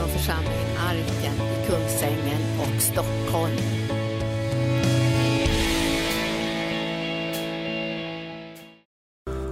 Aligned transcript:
från 0.00 0.08
församlingen 0.08 0.76
Arken 0.78 1.34
i 1.34 1.66
Kungsängen 1.66 2.42
och 2.60 2.82
Stockholm. 2.82 3.56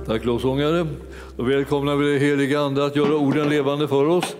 Tack 0.06 0.24
lovsångare. 0.24 0.86
Då 1.36 1.42
välkomnar 1.42 1.96
vi 1.96 2.06
dig 2.06 2.18
heliga 2.18 2.60
Ande 2.60 2.84
att 2.84 2.96
göra 2.96 3.16
orden 3.16 3.48
levande 3.48 3.88
för 3.88 4.08
oss. 4.08 4.36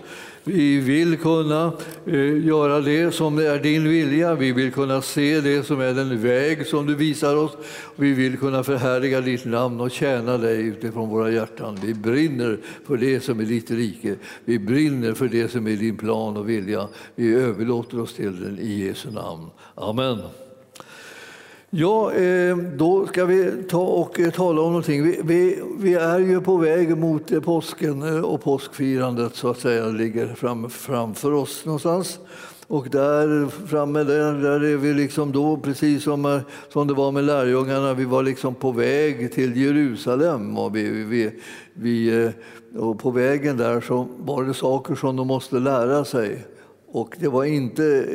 Vi 0.53 0.79
vill 0.79 1.17
kunna 1.17 1.73
eh, 2.05 2.45
göra 2.45 2.81
det 2.81 3.11
som 3.11 3.37
är 3.37 3.59
din 3.59 3.89
vilja. 3.89 4.35
Vi 4.35 4.51
vill 4.51 4.71
kunna 4.71 5.01
se 5.01 5.41
det 5.41 5.63
som 5.63 5.81
är 5.81 5.93
den 5.93 6.21
väg 6.21 6.67
som 6.67 6.85
du 6.85 6.95
visar 6.95 7.35
oss. 7.35 7.51
Vi 7.95 8.13
vill 8.13 8.37
kunna 8.37 8.63
förhärliga 8.63 9.21
ditt 9.21 9.45
namn 9.45 9.81
och 9.81 9.91
tjäna 9.91 10.37
dig 10.37 10.61
utifrån 10.61 11.09
våra 11.09 11.31
hjärtan. 11.31 11.79
Vi 11.83 11.93
brinner 11.93 12.57
för 12.87 12.97
det 12.97 13.19
som 13.19 13.39
är 13.39 13.43
ditt 13.43 13.71
rike. 13.71 14.15
Vi 14.45 14.59
brinner 14.59 15.13
för 15.13 15.27
det 15.27 15.51
som 15.51 15.67
är 15.67 15.75
din 15.75 15.97
plan 15.97 16.37
och 16.37 16.49
vilja. 16.49 16.87
Vi 17.15 17.33
överlåter 17.33 18.01
oss 18.01 18.13
till 18.13 18.43
den 18.43 18.59
i 18.59 18.85
Jesu 18.85 19.11
namn. 19.11 19.45
Amen. 19.75 20.17
Ja, 21.71 22.13
eh, 22.13 22.57
då 22.57 23.07
ska 23.07 23.25
vi 23.25 23.51
ta 23.69 23.81
och 23.81 24.19
eh, 24.19 24.31
tala 24.31 24.61
om 24.61 24.67
någonting. 24.67 25.03
Vi, 25.03 25.19
vi, 25.23 25.61
vi 25.79 25.93
är 25.93 26.19
ju 26.19 26.41
på 26.41 26.57
väg 26.57 26.97
mot 26.97 27.31
eh, 27.31 27.41
påsken 27.41 28.23
och 28.23 28.41
påskfirandet 28.41 29.35
så 29.35 29.49
att 29.49 29.59
säga 29.59 29.85
ligger 29.85 30.27
fram, 30.27 30.69
framför 30.69 31.31
oss 31.31 31.65
någonstans. 31.65 32.19
Och 32.67 32.89
där 32.89 33.47
framme 33.67 34.03
där, 34.03 34.33
där 34.33 34.63
är 34.63 34.77
vi 34.77 34.93
liksom 34.93 35.31
då, 35.31 35.57
precis 35.57 36.03
som, 36.03 36.41
som 36.73 36.87
det 36.87 36.93
var 36.93 37.11
med 37.11 37.23
lärjungarna, 37.23 37.93
vi 37.93 38.05
var 38.05 38.23
liksom 38.23 38.55
på 38.55 38.71
väg 38.71 39.33
till 39.33 39.57
Jerusalem. 39.57 40.57
Och, 40.57 40.75
vi, 40.75 41.03
vi, 41.03 41.31
vi, 41.73 42.29
och 42.77 42.99
på 42.99 43.11
vägen 43.11 43.57
där 43.57 43.81
så 43.81 44.07
var 44.17 44.43
det 44.43 44.53
saker 44.53 44.95
som 44.95 45.15
de 45.15 45.27
måste 45.27 45.59
lära 45.59 46.05
sig. 46.05 46.45
Och 46.91 47.15
det 47.19 47.27
var 47.27 47.43
inte, 47.43 48.05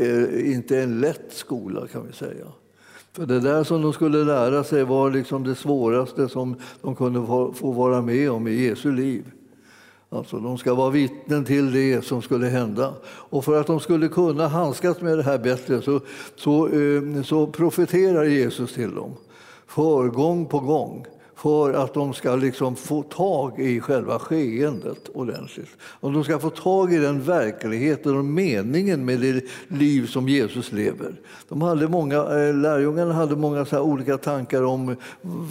inte 0.45 0.81
en 0.81 1.01
lätt 1.01 1.27
skola 1.31 1.87
kan 1.93 2.07
vi 2.07 2.13
säga. 2.13 2.47
För 3.17 3.27
det 3.27 3.41
där 3.41 3.65
som 3.65 3.83
de 3.83 3.93
skulle 3.93 4.25
lära 4.25 4.65
sig 4.65 4.85
var 4.85 5.11
liksom 5.11 5.45
det 5.45 5.55
svåraste 5.55 6.29
som 6.29 6.57
de 6.83 6.97
kunde 6.97 7.27
få 7.55 7.73
vara 7.73 8.03
med 8.03 8.31
om 8.31 8.49
i 8.49 8.67
Jesu 8.67 8.93
liv. 8.93 9.25
Alltså, 10.11 10.39
de 10.39 10.59
ska 10.59 10.75
vara 10.75 10.91
vittnen 10.91 11.45
till 11.45 11.73
det 11.73 12.05
som 12.05 12.23
skulle 12.23 12.47
hända. 12.47 12.95
Och 13.05 13.45
för 13.45 13.61
att 13.61 13.67
de 13.67 13.81
skulle 13.81 14.09
kunna 14.09 14.49
handskas 14.49 15.01
med 15.01 15.19
det 15.19 15.23
här 15.23 15.39
bättre 15.39 15.83
så, 15.83 16.01
så, 16.37 16.69
eh, 16.69 17.23
så 17.23 17.47
profeterar 17.47 18.25
Jesus 18.25 18.75
till 18.75 18.95
dem. 18.95 19.13
För 19.67 20.09
gång 20.09 20.47
på 20.47 20.61
gång 20.61 21.07
för 21.45 21.73
att 21.73 21.95
de 21.95 22.15
ska 22.15 22.37
liksom 22.37 22.77
få 22.77 23.03
tag 23.03 23.61
i 23.61 23.81
själva 23.81 24.19
skeendet 24.19 25.09
ordentligt. 25.15 25.69
Och 25.83 26.13
de 26.13 26.25
ska 26.25 26.39
få 26.39 26.51
tag 26.51 26.93
i 26.93 26.99
den 26.99 27.23
verkligheten 27.23 28.19
och 28.19 28.25
meningen 28.25 29.05
med 29.05 29.21
det 29.21 29.45
liv 29.69 30.07
som 30.07 30.29
Jesus 30.29 30.73
lever. 30.73 31.15
De 31.49 31.63
hade 31.63 31.89
många, 31.89 32.17
eh, 32.17 32.55
lärjungarna 32.55 33.13
hade 33.13 33.37
många 33.37 33.65
så 33.65 33.81
olika 33.81 34.19
tankar 34.19 34.63
om 34.63 34.97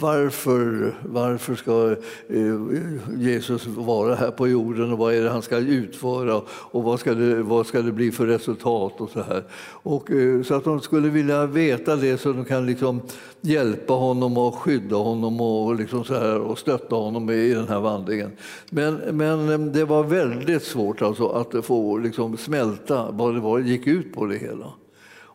varför, 0.00 0.94
varför 1.08 1.54
ska 1.54 1.96
eh, 2.28 3.20
Jesus 3.22 3.66
vara 3.66 4.14
här 4.14 4.30
på 4.30 4.48
jorden 4.48 4.92
och 4.92 4.98
vad 4.98 5.14
är 5.14 5.22
det 5.22 5.30
han 5.30 5.42
ska 5.42 5.56
utföra 5.56 6.42
och 6.48 6.82
vad 6.82 7.00
ska 7.00 7.14
det, 7.14 7.42
vad 7.42 7.66
ska 7.66 7.82
det 7.82 7.92
bli 7.92 8.12
för 8.12 8.26
resultat 8.26 9.00
och 9.00 9.10
så 9.10 9.22
här. 9.22 9.42
Och, 9.66 10.10
eh, 10.10 10.42
så 10.42 10.54
att 10.54 10.64
de 10.64 10.80
skulle 10.80 11.08
vilja 11.08 11.46
veta 11.46 11.96
det 11.96 12.18
så 12.18 12.32
de 12.32 12.44
kan 12.44 12.66
liksom 12.66 13.00
hjälpa 13.40 13.92
honom 13.92 14.38
och 14.38 14.54
skydda 14.54 14.96
honom 14.96 15.40
och, 15.40 15.78
liksom 15.84 16.04
så 16.04 16.14
här, 16.14 16.38
och 16.38 16.58
stötta 16.58 16.96
honom 16.96 17.30
i 17.30 17.54
den 17.54 17.68
här 17.68 17.80
vandringen. 17.80 18.30
Men, 18.70 18.94
men 18.94 19.48
eh, 19.48 19.58
det 19.58 19.84
var 19.84 20.04
väldigt 20.04 20.62
svårt 20.62 21.02
alltså 21.02 21.28
att 21.28 21.64
få 21.64 21.98
liksom 21.98 22.36
smälta 22.36 23.10
vad 23.10 23.34
det 23.34 23.40
var, 23.40 23.58
gick 23.58 23.86
ut 23.86 24.14
på 24.14 24.26
det 24.26 24.36
hela. 24.36 24.72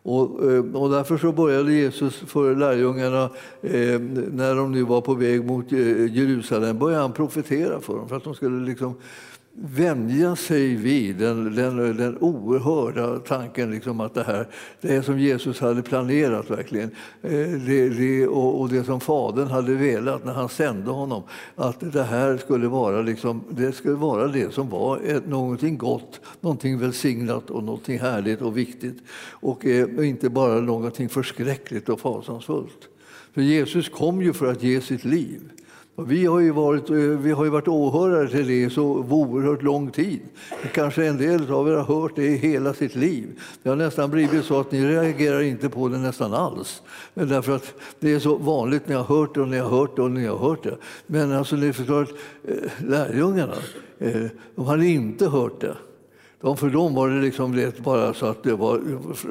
Och, 0.02 0.52
eh, 0.52 0.64
och 0.74 0.90
därför 0.90 1.18
så 1.18 1.32
började 1.32 1.72
Jesus 1.72 2.16
för 2.16 2.54
lärjungarna, 2.54 3.24
eh, 3.62 4.00
när 4.32 4.54
de 4.54 4.72
nu 4.72 4.82
var 4.82 5.00
på 5.00 5.14
väg 5.14 5.44
mot 5.44 5.72
eh, 5.72 6.16
Jerusalem, 6.16 6.78
började 6.78 7.02
han 7.02 7.12
profetera 7.12 7.80
för 7.80 7.96
dem 7.96 8.08
för 8.08 8.16
att 8.16 8.24
de 8.24 8.34
skulle 8.34 8.66
liksom 8.66 8.94
vänja 9.52 10.36
sig 10.36 10.74
vid 10.76 11.16
den, 11.16 11.54
den, 11.54 11.96
den 11.96 12.18
oerhörda 12.18 13.18
tanken 13.18 13.70
liksom 13.70 14.00
att 14.00 14.14
det 14.14 14.22
här 14.22 14.46
det 14.80 14.96
är 14.96 15.02
som 15.02 15.18
Jesus 15.18 15.60
hade 15.60 15.82
planerat 15.82 16.50
verkligen. 16.50 16.90
Eh, 17.22 17.30
det, 17.66 17.88
det, 17.88 18.26
och, 18.26 18.60
och, 18.60 18.68
det 18.68 18.84
som 18.84 19.00
Fadern 19.00 19.48
hade 19.48 19.74
velat 19.74 20.24
när 20.24 20.32
han 20.32 20.48
sände 20.48 20.90
honom. 20.90 21.22
Att 21.54 21.92
det 21.92 22.02
här 22.02 22.36
skulle 22.36 22.68
vara, 22.68 23.02
liksom, 23.02 23.44
det, 23.50 23.72
skulle 23.72 23.94
vara 23.94 24.26
det 24.26 24.54
som 24.54 24.68
var 24.68 24.98
ett, 24.98 25.28
någonting 25.28 25.78
gott, 25.78 26.20
någonting 26.40 26.78
välsignat 26.78 27.50
och 27.50 27.64
någonting 27.64 27.98
härligt 27.98 28.42
och 28.42 28.56
viktigt. 28.56 28.98
Och 29.30 29.66
eh, 29.66 30.08
inte 30.08 30.30
bara 30.30 30.60
någonting 30.60 31.08
förskräckligt 31.08 31.88
och 31.88 32.00
fasansfullt. 32.00 32.88
För 33.34 33.40
Jesus 33.40 33.88
kom 33.88 34.22
ju 34.22 34.32
för 34.32 34.46
att 34.46 34.62
ge 34.62 34.80
sitt 34.80 35.04
liv. 35.04 35.40
Vi 35.96 36.26
har, 36.26 36.40
ju 36.40 36.50
varit, 36.50 36.90
eh, 36.90 36.96
vi 36.96 37.32
har 37.32 37.44
ju 37.44 37.50
varit 37.50 37.68
åhörare 37.68 38.28
till 38.28 38.46
det 38.46 38.70
så 38.70 38.84
oerhört 38.84 39.62
lång 39.62 39.90
tid. 39.90 40.20
Kanske 40.74 41.06
en 41.06 41.18
del 41.18 41.52
av 41.52 41.68
er 41.68 41.72
har 41.72 42.00
hört 42.00 42.16
det 42.16 42.26
i 42.26 42.36
hela 42.36 42.74
sitt 42.74 42.94
liv. 42.94 43.40
Det 43.62 43.68
har 43.68 43.76
nästan 43.76 44.10
blivit 44.10 44.44
så 44.44 44.60
att 44.60 44.72
ni 44.72 44.86
reagerar 44.86 45.40
inte 45.40 45.68
på 45.68 45.88
det 45.88 45.98
nästan 45.98 46.34
alls. 46.34 46.82
Men 47.14 47.28
därför 47.28 47.56
att 47.56 47.74
det 48.00 48.12
är 48.12 48.18
så 48.18 48.36
vanligt, 48.36 48.88
ni 48.88 48.94
har 48.94 49.04
hört 49.04 49.34
det 49.34 49.40
och 49.40 49.48
ni 49.48 49.58
har 49.58 49.68
hört 49.68 49.96
det 49.96 50.02
och 50.02 50.10
ni 50.10 50.26
har 50.26 50.38
hört 50.38 50.62
det. 50.62 50.76
Men 51.06 51.32
alltså, 51.32 51.56
ni 51.56 51.72
förstår 51.72 52.02
att 52.02 52.10
eh, 52.44 52.88
lärjungarna, 52.88 53.56
de 54.54 54.66
hade 54.66 54.86
inte 54.86 55.26
hört 55.26 55.60
det. 55.60 55.76
De, 56.40 56.56
för 56.56 56.70
dem 56.70 56.94
var 56.94 57.08
det 57.08 57.20
liksom 57.20 57.70
bara 57.78 58.14
så 58.14 58.26
att 58.26 58.42
det 58.42 58.54
var 58.54 58.80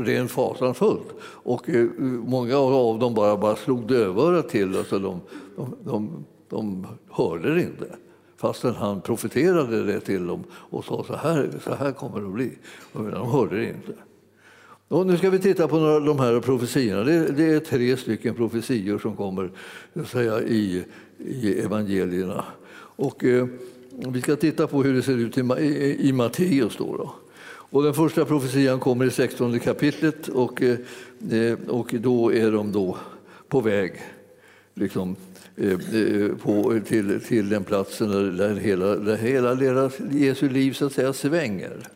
rent 0.05 0.31
fasansfullt. 0.31 1.13
Och 1.21 1.69
många 2.25 2.57
av 2.57 2.99
dem 2.99 3.13
bara, 3.13 3.37
bara 3.37 3.55
slog 3.55 3.87
dövörat 3.87 4.49
till. 4.49 4.77
Alltså 4.77 4.99
de, 4.99 5.21
de, 5.55 5.75
de 5.83 6.25
de 6.49 6.87
hörde 7.09 7.55
det 7.55 7.61
inte 7.61 7.85
fastän 8.39 8.75
han 8.75 9.01
profeterade 9.01 9.83
det 9.83 9.99
till 9.99 10.27
dem 10.27 10.43
och 10.51 10.85
sa 10.85 11.03
så 11.03 11.15
här, 11.15 11.49
så 11.63 11.75
här 11.75 11.91
kommer 11.91 12.19
det 12.19 12.27
att 12.27 12.33
bli. 12.33 12.51
De 12.93 13.31
hörde 13.31 13.57
det 13.57 13.65
inte. 13.65 13.93
Och 14.87 15.07
nu 15.07 15.17
ska 15.17 15.29
vi 15.29 15.39
titta 15.39 15.67
på 15.67 15.79
några, 15.79 15.99
de 15.99 16.19
här 16.19 16.39
profetiorna. 16.39 17.03
Det, 17.03 17.31
det 17.31 17.53
är 17.53 17.59
tre 17.59 17.97
stycken 17.97 18.35
profetior 18.35 18.99
som 18.99 19.15
kommer 19.15 19.51
säga, 20.05 20.41
i, 20.41 20.83
i 21.17 21.59
evangelierna. 21.59 22.45
Och, 22.75 23.23
eh, 23.23 23.47
vi 23.91 24.21
ska 24.21 24.35
titta 24.35 24.67
på 24.67 24.83
hur 24.83 24.93
det 24.93 25.01
ser 25.01 25.17
ut 25.17 25.37
i, 25.37 25.41
i, 25.41 26.09
i 26.09 26.13
Matteus. 26.13 26.75
Då, 26.77 26.97
då. 26.97 27.13
Och 27.47 27.83
den 27.83 27.93
första 27.93 28.25
profetian 28.25 28.79
kommer 28.79 29.05
i 29.05 29.11
16 29.11 29.59
kapitlet 29.59 30.27
och, 30.27 30.61
eh, 30.61 31.57
och 31.67 31.95
då 31.99 32.33
är 32.33 32.51
de 32.51 32.71
då 32.71 32.97
på 33.47 33.61
väg 33.61 33.93
liksom, 34.73 35.15
Eh, 35.61 36.35
på, 36.43 36.79
till, 36.85 37.21
till 37.21 37.49
den 37.49 37.63
platsen 37.63 38.37
där 38.37 38.55
hela, 38.55 38.95
där 38.95 39.17
hela 39.17 39.55
deras, 39.55 39.99
Jesu 40.11 40.49
liv 40.49 40.73
så 40.73 40.85
att 40.85 40.93
säga 40.93 41.13
svänger. 41.13 41.87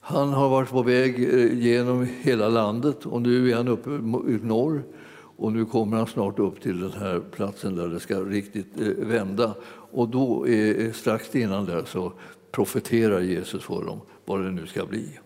Han 0.00 0.28
har 0.28 0.48
varit 0.48 0.70
på 0.70 0.82
väg 0.82 1.34
eh, 1.34 1.58
genom 1.58 2.08
hela 2.20 2.48
landet 2.48 3.06
och 3.06 3.22
nu 3.22 3.50
är 3.50 3.56
han 3.56 3.68
uppe 3.68 3.90
i 3.90 4.38
norr. 4.42 4.82
Och 5.12 5.52
nu 5.52 5.64
kommer 5.64 5.96
han 5.96 6.06
snart 6.06 6.38
upp 6.38 6.62
till 6.62 6.80
den 6.80 6.92
här 6.92 7.20
platsen 7.30 7.76
där 7.76 7.88
det 7.88 8.00
ska 8.00 8.20
riktigt 8.20 8.80
eh, 8.80 8.86
vända. 8.86 9.54
Och 9.90 10.08
då, 10.08 10.48
är, 10.48 10.92
strax 10.92 11.34
innan 11.36 11.66
där, 11.66 11.84
så 11.84 12.12
profeterar 12.50 13.20
Jesus 13.20 13.64
för 13.64 13.84
dem 13.84 14.00
vad 14.24 14.42
det 14.42 14.50
nu 14.50 14.66
ska 14.66 14.86
bli. 14.86 15.18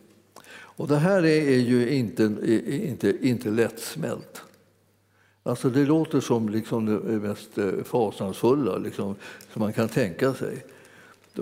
Och 0.50 0.88
det 0.88 0.96
här 0.96 1.24
är 1.24 1.58
ju 1.58 1.90
inte, 1.90 2.22
inte, 2.66 3.16
inte 3.20 3.50
lättsmält. 3.50 4.42
Alltså 5.46 5.70
det 5.70 5.84
låter 5.84 6.20
som 6.20 6.48
liksom 6.48 6.86
det 6.86 7.28
mest 7.28 7.58
eh, 7.58 7.84
fasansfulla 7.84 8.78
liksom, 8.78 9.14
som 9.52 9.62
man 9.62 9.72
kan 9.72 9.88
tänka 9.88 10.34
sig. 10.34 10.64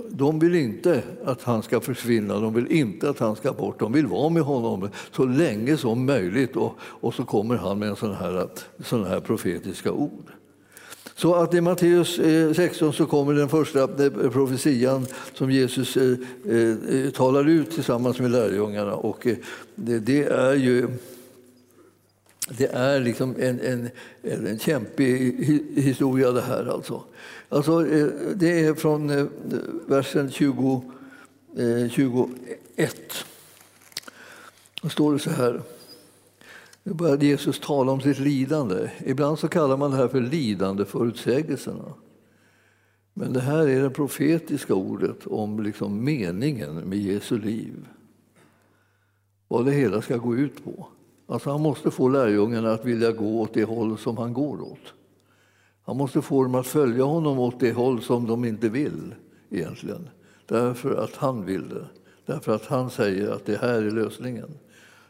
De 0.09 0.39
vill 0.39 0.55
inte 0.55 1.03
att 1.25 1.43
han 1.43 1.63
ska 1.63 1.81
försvinna, 1.81 2.41
de 2.41 2.55
vill 2.55 2.73
inte 2.73 3.11
att 3.11 3.19
han 3.19 3.37
ska 3.37 3.53
bort. 3.53 3.79
De 3.79 3.93
vill 3.93 4.07
vara 4.07 4.29
med 4.29 4.43
honom 4.43 4.89
så 5.13 5.25
länge 5.25 5.77
som 5.77 6.07
möjligt 6.07 6.57
och, 6.57 6.75
och 6.81 7.15
så 7.15 7.25
kommer 7.25 7.57
han 7.57 7.79
med 7.79 7.99
sådana 7.99 8.17
här, 8.17 8.49
sån 8.85 9.05
här 9.05 9.21
profetiska 9.21 9.93
ord. 9.93 10.33
Så 11.15 11.35
att 11.35 11.55
i 11.55 11.61
Matteus 11.61 12.19
eh, 12.19 12.53
16 12.53 12.93
så 12.93 13.07
kommer 13.07 13.35
den 13.35 13.49
första 13.49 13.83
eh, 13.83 14.31
profetian 14.31 15.07
som 15.35 15.51
Jesus 15.51 15.99
talar 17.15 17.49
ut 17.49 17.71
tillsammans 17.71 18.19
med 18.19 18.31
lärjungarna. 18.31 18.95
Och 18.95 19.27
det 19.75 20.23
är 20.23 20.55
ju 20.55 20.89
det 22.59 22.67
är 22.67 23.01
liksom 23.01 23.35
en, 23.39 23.61
en, 23.61 23.91
en 24.23 24.59
kämpig 24.59 25.33
historia 25.75 26.33
det 26.33 26.41
här. 26.41 26.67
Alltså. 26.67 27.05
Alltså, 27.49 27.87
eh, 27.87 28.07
det 28.35 28.65
är 28.65 28.75
från 28.75 29.11
eh, 29.11 29.27
versen 29.87 30.31
20, 30.31 30.93
21. 31.91 32.29
Eh, 32.77 32.89
Då 34.83 34.89
står 34.89 35.13
det 35.13 35.19
så 35.19 35.31
här. 35.31 35.63
Nu 36.83 36.93
började 36.95 37.27
Jesus 37.27 37.61
tala 37.61 37.93
om 37.93 38.01
sitt 38.01 38.19
lidande. 38.19 38.91
Ibland 39.07 39.39
så 39.39 39.49
kallar 39.49 39.77
man 39.77 39.91
det 39.91 39.97
här 39.97 40.09
för 40.09 40.21
lidandeförutsägelserna. 40.21 41.95
Men 43.15 43.33
det 43.33 43.41
här 43.41 43.69
är 43.69 43.83
det 43.83 43.91
profetiska 43.91 44.75
ordet 44.75 45.27
om 45.27 45.63
liksom 45.63 46.05
meningen 46.05 46.75
med 46.75 46.99
Jesu 46.99 47.39
liv. 47.39 47.89
Vad 49.49 49.65
det 49.65 49.73
hela 49.73 50.03
ska 50.03 50.17
gå 50.17 50.37
ut 50.37 50.65
på. 50.65 50.89
Alltså 51.33 51.51
han 51.51 51.61
måste 51.61 51.91
få 51.91 52.09
lärjungarna 52.09 52.73
att 52.73 52.85
vilja 52.85 53.13
gå 53.13 53.41
åt 53.41 53.55
det 53.55 53.65
håll 53.65 53.99
som 53.99 54.17
han 54.17 54.33
går 54.33 54.63
åt. 54.63 54.95
Han 55.85 55.97
måste 55.97 56.23
få 56.23 56.43
dem 56.43 56.55
att 56.55 56.67
följa 56.67 57.05
honom 57.05 57.39
åt 57.39 57.61
det 57.61 57.73
håll 57.73 58.03
som 58.03 58.27
de 58.27 58.45
inte 58.45 58.69
vill 58.69 59.15
egentligen. 59.51 60.09
Därför 60.47 60.95
att 60.95 61.17
han 61.17 61.45
vill 61.45 61.69
det. 61.69 61.87
Därför 62.27 62.55
att 62.55 62.67
han 62.67 62.91
säger 62.91 63.31
att 63.31 63.47
det 63.47 63.57
här 63.57 63.83
är 63.83 63.91
lösningen. 63.91 64.49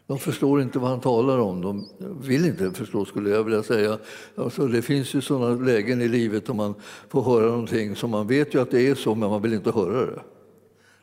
De 0.07 0.19
förstår 0.19 0.63
inte 0.63 0.79
vad 0.79 0.91
han 0.91 1.01
talar 1.01 1.39
om. 1.39 1.61
De 1.61 1.89
vill 2.21 2.47
inte 2.47 2.71
förstå, 2.71 3.05
skulle 3.05 3.31
jag 3.31 3.45
vilja 3.45 3.63
säga. 3.63 3.99
Alltså, 4.35 4.67
det 4.67 4.83
finns 4.83 5.15
ju 5.15 5.21
sådana 5.21 5.65
lägen 5.65 6.01
i 6.01 6.09
livet 6.09 6.47
då 6.47 6.55
man 6.55 6.75
får 7.09 7.23
höra 7.23 7.47
någonting 7.47 7.97
som 7.97 8.11
man 8.11 8.27
vet 8.27 8.55
ju 8.55 8.61
att 8.61 8.71
det 8.71 8.89
är 8.89 8.95
så, 8.95 9.15
men 9.15 9.31
man 9.31 9.43
vill 9.43 9.53
inte 9.53 9.71
höra 9.71 10.07
det. 10.07 10.23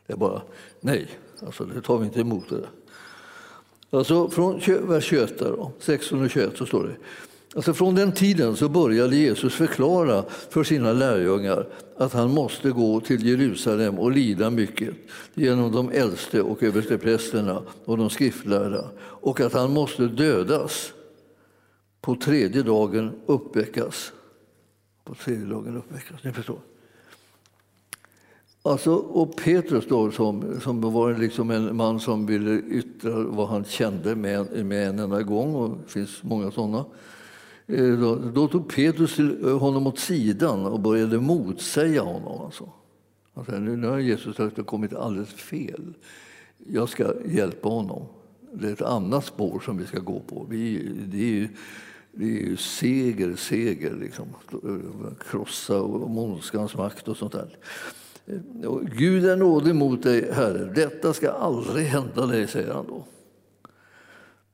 Det 0.06 0.12
är 0.12 0.16
bara 0.16 0.42
nej, 0.80 1.08
alltså, 1.46 1.64
det 1.64 1.80
tar 1.80 1.98
vi 1.98 2.04
inte 2.04 2.20
emot. 2.20 2.48
det. 2.48 2.66
Alltså, 3.90 4.30
från 4.30 4.60
vers 4.88 5.04
21, 5.04 5.38
då, 5.38 5.72
16 5.78 6.22
och 6.22 6.30
21 6.30 6.56
så 6.56 6.66
står 6.66 6.84
det 6.84 6.96
Alltså 7.54 7.74
från 7.74 7.94
den 7.94 8.12
tiden 8.12 8.56
så 8.56 8.68
började 8.68 9.16
Jesus 9.16 9.54
förklara 9.54 10.24
för 10.50 10.64
sina 10.64 10.92
lärjungar 10.92 11.66
att 11.96 12.12
han 12.12 12.30
måste 12.30 12.70
gå 12.70 13.00
till 13.00 13.26
Jerusalem 13.26 13.98
och 13.98 14.10
lida 14.10 14.50
mycket 14.50 14.94
genom 15.34 15.72
de 15.72 15.90
äldste 15.90 16.42
och 16.42 16.62
översteprästerna 16.62 17.62
och 17.84 17.98
de 17.98 18.10
skriftlärda 18.10 18.90
och 19.00 19.40
att 19.40 19.52
han 19.52 19.72
måste 19.72 20.02
dödas 20.02 20.92
på 22.00 22.14
tredje 22.14 22.62
dagen 22.62 23.12
uppväckas. 23.26 24.12
På 25.04 25.14
tredje 25.14 25.46
dagen 25.46 25.76
uppväckas, 25.76 26.24
ni 26.24 26.32
förstår. 26.32 26.58
Alltså, 28.62 28.94
och 28.94 29.36
Petrus 29.36 29.86
då, 29.88 30.10
som, 30.10 30.60
som 30.60 30.80
var 30.80 31.14
liksom 31.14 31.50
en 31.50 31.76
man 31.76 32.00
som 32.00 32.26
ville 32.26 32.60
yttra 32.60 33.24
vad 33.24 33.48
han 33.48 33.64
kände 33.64 34.16
med, 34.16 34.66
med 34.66 34.88
en 34.88 34.98
enda 34.98 35.22
gång, 35.22 35.54
och 35.54 35.70
det 35.70 35.92
finns 35.92 36.22
många 36.22 36.50
sådana 36.50 36.84
eh, 37.66 37.92
då, 37.92 38.14
då 38.14 38.48
tog 38.48 38.74
Petrus 38.74 39.18
eh, 39.18 39.58
honom 39.58 39.86
åt 39.86 39.98
sidan 39.98 40.66
och 40.66 40.80
började 40.80 41.20
motsäga 41.20 42.02
honom. 42.02 42.40
Alltså. 42.40 42.70
Alltså, 43.34 43.52
nu 43.52 43.86
har 43.86 43.98
Jesus 43.98 44.36
kommit 44.66 44.94
alldeles 44.94 45.28
fel. 45.28 45.94
Jag 46.66 46.88
ska 46.88 47.14
hjälpa 47.26 47.68
honom. 47.68 48.06
Det 48.52 48.68
är 48.68 48.72
ett 48.72 48.82
annat 48.82 49.24
spår 49.24 49.62
som 49.64 49.78
vi 49.78 49.86
ska 49.86 49.98
gå 49.98 50.20
på. 50.20 50.46
Vi, 50.50 50.92
det 51.04 51.18
är 51.18 51.30
ju, 51.30 51.48
det 52.12 52.24
är 52.24 52.48
ju 52.48 52.56
seger, 52.56 53.36
seger. 53.36 53.94
Liksom. 54.00 54.26
Krossa 55.30 55.80
och 55.80 56.10
ondskans 56.10 56.76
makt 56.76 57.08
och 57.08 57.16
sånt 57.16 57.32
där. 57.32 57.56
Gud 58.82 59.26
är 59.26 59.36
nådig 59.36 59.74
mot 59.74 60.02
dig, 60.02 60.32
Herre. 60.32 60.72
Detta 60.74 61.12
ska 61.12 61.30
aldrig 61.30 61.86
hända 61.86 62.26
dig, 62.26 62.46
säger 62.46 62.72
han 62.72 62.86
då. 62.88 63.04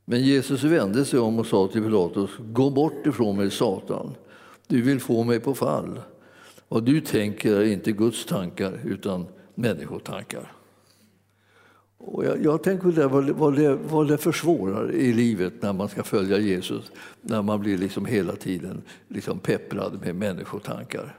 Men 0.05 0.23
Jesus 0.23 0.65
vände 0.65 1.05
sig 1.05 1.19
om 1.19 1.39
och 1.39 1.47
sa 1.47 1.69
till 1.69 1.83
Pilatus, 1.83 2.31
gå 2.39 2.71
bort 2.71 3.07
ifrån 3.07 3.37
mig 3.37 3.51
Satan, 3.51 4.15
du 4.67 4.83
vill 4.83 5.01
få 5.01 5.25
mig 5.25 5.41
på 5.41 5.55
fall. 5.55 6.01
Vad 6.69 6.85
du 6.85 7.01
tänker 7.01 7.57
är 7.57 7.65
inte 7.65 7.93
Guds 7.93 8.27
tankar 8.27 8.81
utan 8.85 9.27
människotankar. 9.55 10.53
Och 11.99 12.25
jag, 12.25 12.45
jag 12.45 12.63
tänker 12.63 12.89
där 12.89 13.09
vad, 13.09 13.31
vad, 13.31 13.57
det, 13.57 13.75
vad 13.75 14.09
det 14.09 14.19
försvårar 14.19 14.93
i 14.93 15.13
livet 15.13 15.53
när 15.61 15.73
man 15.73 15.89
ska 15.89 16.03
följa 16.03 16.39
Jesus, 16.39 16.93
när 17.21 17.43
man 17.43 17.61
blir 17.61 17.79
liksom 17.79 18.07
hela 18.07 18.37
tiden 18.37 18.83
liksom 19.09 19.39
pepprad 19.39 20.01
med 20.01 20.15
människotankar. 20.15 21.17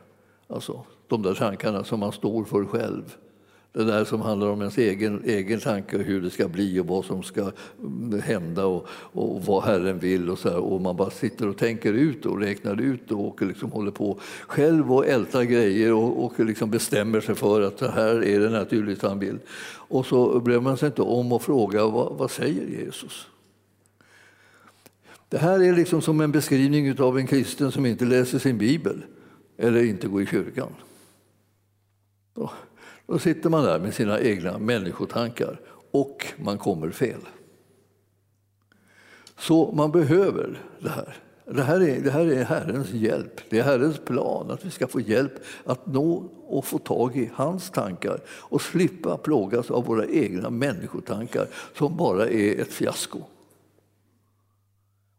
Alltså 0.48 0.86
de 1.08 1.22
där 1.22 1.34
tankarna 1.34 1.84
som 1.84 2.00
man 2.00 2.12
står 2.12 2.44
för 2.44 2.66
själv. 2.66 3.16
Det 3.78 3.84
där 3.84 4.06
som 4.06 4.22
handlar 4.22 4.48
om 4.48 4.60
ens 4.62 4.78
egen, 4.78 5.22
egen 5.26 5.60
tanke 5.60 5.98
hur 5.98 6.22
det 6.22 6.30
ska 6.30 6.48
bli 6.48 6.80
och 6.80 6.88
vad 6.88 7.06
som 7.06 7.24
ska 7.24 7.52
hända 8.24 8.66
och, 8.66 8.88
och 8.90 9.46
vad 9.46 9.64
Herren 9.64 10.00
vill. 10.00 10.30
Och, 10.30 10.40
så 10.40 10.50
här. 10.50 10.58
och 10.58 10.82
Man 10.82 10.96
bara 10.96 11.10
sitter 11.10 11.48
och 11.48 11.58
tänker 11.58 11.94
ut 11.94 12.26
och 12.26 12.40
räknar 12.40 12.82
ut 12.82 13.12
och 13.12 13.42
liksom 13.42 13.72
håller 13.72 13.92
på 13.92 14.20
själv 14.48 14.94
och 14.94 15.08
ältar 15.08 15.44
grejer 15.44 15.94
och, 15.94 16.26
och 16.26 16.40
liksom 16.40 16.72
bestämmer 16.72 17.22
sig 17.22 17.36
för 17.36 17.62
att 17.62 17.78
det 17.78 17.92
här 17.92 18.24
är 18.24 18.40
det 18.40 18.50
naturligt 18.50 19.02
han 19.02 19.20
vill. 19.20 19.40
Och 19.70 20.06
så 20.06 20.40
bryr 20.40 20.60
man 20.60 20.78
sig 20.78 20.88
inte 20.88 21.02
om 21.02 21.32
att 21.32 21.44
fråga 21.44 21.88
vad, 21.88 22.14
vad 22.18 22.32
säger 22.32 22.68
Jesus? 22.68 23.28
Det 25.30 25.38
här 25.38 25.64
är 25.64 25.74
liksom 25.74 26.02
som 26.02 26.22
en 26.22 26.32
beskrivning 26.32 27.00
av 27.00 27.18
en 27.18 27.28
kristen 27.28 27.72
som 27.72 27.86
inte 27.86 28.06
läser 28.06 28.40
sin 28.40 28.58
bibel 28.58 29.04
eller 29.58 29.84
inte 29.84 30.08
går 30.08 30.22
i 30.22 30.26
kyrkan. 30.26 30.70
Då 33.08 33.20
sitter 33.20 33.50
man 33.50 33.64
där 33.64 33.80
med 33.80 33.94
sina 33.94 34.20
egna 34.20 34.58
människotankar 34.58 35.60
och 35.92 36.26
man 36.38 36.58
kommer 36.58 36.90
fel. 36.90 37.22
Så 39.38 39.72
man 39.72 39.92
behöver 39.92 40.62
det 40.80 40.90
här. 40.90 41.18
Det 41.46 41.64
här, 41.64 41.82
är, 41.82 42.02
det 42.02 42.12
här 42.12 42.26
är 42.26 42.44
Herrens 42.44 42.92
hjälp. 42.92 43.42
Det 43.50 43.60
är 43.60 43.64
Herrens 43.64 44.00
plan 44.00 44.52
att 44.52 44.66
vi 44.66 44.72
ska 44.72 44.88
få 44.88 45.02
hjälp 45.02 45.32
att 45.64 45.86
nå 45.86 46.30
och 46.48 46.66
få 46.66 46.78
tag 46.78 47.18
i 47.18 47.32
hans 47.34 47.72
tankar 47.72 48.20
och 48.30 48.62
slippa 48.62 49.18
plågas 49.18 49.72
av 49.72 49.86
våra 49.86 50.06
egna 50.06 50.50
människotankar 50.50 51.48
som 51.78 51.98
bara 51.98 52.30
är 52.30 52.62
ett 52.62 52.74
fiasko. 52.74 53.20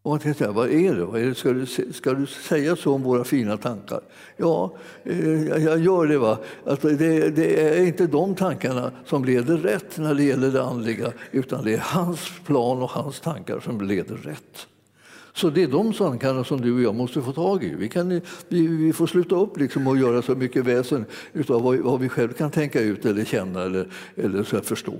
Och 0.03 0.11
man 0.11 0.21
tänkte, 0.21 0.49
vad 0.49 0.71
är 0.71 0.95
det? 0.95 1.05
Vad 1.05 1.21
är 1.21 1.27
det? 1.27 1.35
Ska, 1.35 1.53
du, 1.53 1.67
ska 1.93 2.15
du 2.15 2.27
säga 2.27 2.77
så 2.77 2.95
om 2.95 3.03
våra 3.03 3.25
fina 3.25 3.57
tankar? 3.57 4.01
Ja, 4.37 4.77
eh, 5.05 5.65
jag 5.65 5.79
gör 5.81 6.07
det. 6.07 6.19
Va? 6.19 6.39
Att 6.65 6.83
det, 6.83 7.31
det 7.31 7.69
är 7.79 7.87
inte 7.87 8.07
de 8.07 8.35
tankarna 8.35 8.93
som 9.07 9.25
leder 9.25 9.57
rätt 9.57 9.99
när 9.99 10.15
det 10.15 10.25
gäller 10.25 10.51
det 10.51 10.63
andliga 10.63 11.13
utan 11.31 11.65
det 11.65 11.75
är 11.75 11.79
hans 11.79 12.21
plan 12.47 12.83
och 12.83 12.91
hans 12.91 13.21
tankar 13.21 13.61
som 13.61 13.81
leder 13.81 14.17
rätt. 14.17 14.67
Så 15.33 15.51
det 15.51 15.63
är 15.63 15.69
de 15.69 15.93
tankarna 15.93 16.45
som 16.45 16.61
du 16.61 16.75
och 16.75 16.83
jag 16.83 16.95
måste 16.95 17.23
få 17.23 17.33
tag 17.33 17.65
i. 17.65 17.75
Vi, 17.75 17.89
kan, 17.89 18.21
vi, 18.49 18.67
vi 18.67 18.93
får 18.93 19.07
sluta 19.07 19.37
upp 19.37 19.57
liksom 19.59 19.87
och 19.87 19.99
göra 19.99 20.23
så 20.23 20.35
mycket 20.35 20.65
väsen 20.65 21.05
av 21.49 21.63
vad, 21.63 21.79
vad 21.79 22.01
vi 22.01 22.09
själva 22.09 22.35
kan 22.35 22.51
tänka 22.51 22.81
ut 22.81 23.05
eller 23.05 23.25
känna 23.25 23.63
eller, 23.63 23.89
eller 24.17 24.45
så 24.45 24.61
förstå. 24.61 24.95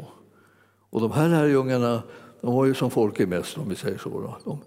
Och 0.91 1.01
de 1.01 1.13
här 1.13 1.29
lärjungarna 1.29 2.03
de 2.41 2.55
var 2.55 2.65
ju 2.65 2.75
som 2.75 2.91
folk 2.91 3.21
är 3.21 3.27
mest, 3.27 3.59
om 3.59 3.69
vi 3.69 3.77
säger 3.77 3.99
så. 3.99 4.11
Då. 4.11 4.37
De, 4.45 4.59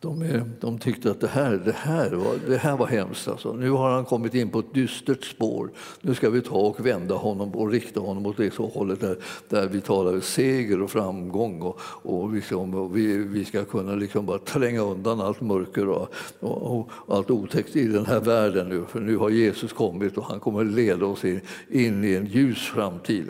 de, 0.00 0.42
de 0.60 0.78
tyckte 0.78 1.10
att 1.10 1.20
det 1.20 1.28
här, 1.28 1.62
det, 1.64 1.74
här 1.76 2.10
var, 2.10 2.34
det 2.46 2.56
här 2.56 2.76
var 2.76 2.86
hemskt. 2.86 3.28
Alltså. 3.28 3.52
Nu 3.52 3.70
har 3.70 3.90
han 3.90 4.04
kommit 4.04 4.34
in 4.34 4.50
på 4.50 4.58
ett 4.58 4.74
dystert 4.74 5.24
spår. 5.24 5.70
Nu 6.00 6.14
ska 6.14 6.30
vi 6.30 6.40
ta 6.40 6.54
och 6.54 6.86
vända 6.86 7.14
honom 7.14 7.54
och 7.54 7.70
rikta 7.70 8.00
honom 8.00 8.26
åt 8.26 8.36
det 8.36 8.54
så 8.54 8.66
hållet 8.66 9.00
där, 9.00 9.18
där 9.48 9.68
vi 9.68 9.80
talar 9.80 10.20
seger 10.20 10.82
och 10.82 10.90
framgång 10.90 11.62
och, 11.62 11.80
och, 11.82 12.32
liksom, 12.32 12.74
och 12.74 12.96
vi, 12.96 13.16
vi, 13.16 13.44
ska 13.44 13.64
kunna 13.64 13.94
liksom 13.94 14.26
bara 14.26 14.38
tränga 14.38 14.80
undan 14.80 15.20
allt 15.20 15.40
mörker 15.40 15.88
och, 15.88 16.14
och, 16.40 16.78
och, 16.78 17.16
allt 17.16 17.30
otäckt 17.30 17.76
i 17.76 17.84
den 17.84 18.06
här 18.06 18.20
världen 18.20 18.68
nu. 18.68 18.84
För 18.88 19.00
nu 19.00 19.16
har 19.16 19.30
Jesus 19.30 19.72
kommit 19.72 20.18
och 20.18 20.24
han 20.24 20.40
kommer 20.40 20.64
leda 20.64 21.06
oss 21.06 21.24
in, 21.24 21.40
in 21.68 22.04
i 22.04 22.14
en 22.14 22.26
ljus 22.26 22.58
framtid. 22.58 23.28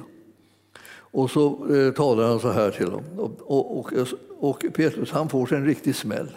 Och 1.11 1.31
så 1.31 1.75
eh, 1.75 1.93
talar 1.93 2.29
han 2.29 2.41
så 2.41 2.51
här 2.51 2.71
till 2.71 2.91
dem. 2.91 3.05
Och, 3.17 3.79
och, 3.79 3.93
och 4.39 4.65
Petrus 4.75 5.11
han 5.11 5.29
får 5.29 5.47
sig 5.47 5.59
en 5.59 5.67
riktig 5.67 5.95
smäll. 5.95 6.37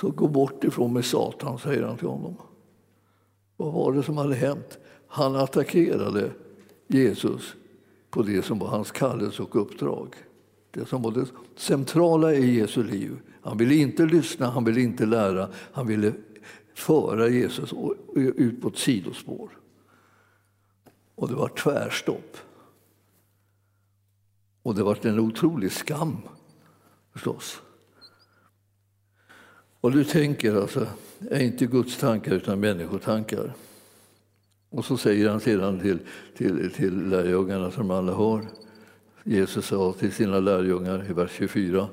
Så 0.00 0.10
gå 0.10 0.28
bort 0.28 0.64
ifrån 0.64 0.92
mig 0.92 1.02
Satan, 1.02 1.58
säger 1.58 1.82
han 1.82 1.96
till 1.96 2.08
honom. 2.08 2.36
Vad 3.56 3.72
var 3.72 3.92
det 3.92 4.02
som 4.02 4.16
hade 4.16 4.34
hänt? 4.34 4.78
Han 5.06 5.36
attackerade 5.36 6.30
Jesus 6.86 7.54
på 8.10 8.22
det 8.22 8.42
som 8.42 8.58
var 8.58 8.68
hans 8.68 8.92
kallelse 8.92 9.42
och 9.42 9.56
uppdrag. 9.56 10.14
Det 10.70 10.88
som 10.88 11.02
var 11.02 11.10
det 11.10 11.26
centrala 11.56 12.34
i 12.34 12.58
Jesu 12.58 12.82
liv. 12.82 13.16
Han 13.42 13.58
ville 13.58 13.74
inte 13.74 14.06
lyssna, 14.06 14.46
han 14.46 14.64
ville 14.64 14.80
inte 14.80 15.06
lära, 15.06 15.48
han 15.72 15.86
ville 15.86 16.12
föra 16.74 17.28
Jesus 17.28 17.74
ut 18.14 18.62
på 18.62 18.68
ett 18.68 18.76
sidospår. 18.76 19.50
Och 21.16 21.28
det 21.28 21.34
var 21.34 21.48
tvärstopp. 21.48 22.36
Och 24.62 24.74
det 24.74 24.82
var 24.82 25.06
en 25.06 25.20
otrolig 25.20 25.72
skam, 25.72 26.16
förstås. 27.12 27.60
Och 29.80 29.92
du 29.92 30.04
tänker 30.04 30.54
alltså, 30.54 30.86
är 31.30 31.40
inte 31.40 31.66
Guds 31.66 31.98
tankar 31.98 32.32
utan 32.32 32.60
människotankar. 32.60 33.54
Och 34.70 34.84
så 34.84 34.96
säger 34.96 35.28
han 35.28 35.40
sedan 35.40 35.80
till, 35.80 35.98
till, 36.36 36.72
till 36.72 37.08
lärjungarna 37.08 37.70
som 37.70 37.90
alla 37.90 38.12
har. 38.12 38.46
Jesus 39.24 39.66
sa 39.66 39.92
till 39.92 40.12
sina 40.12 40.40
lärjungar 40.40 41.10
i 41.10 41.12
vers 41.12 41.30
24. 41.32 41.88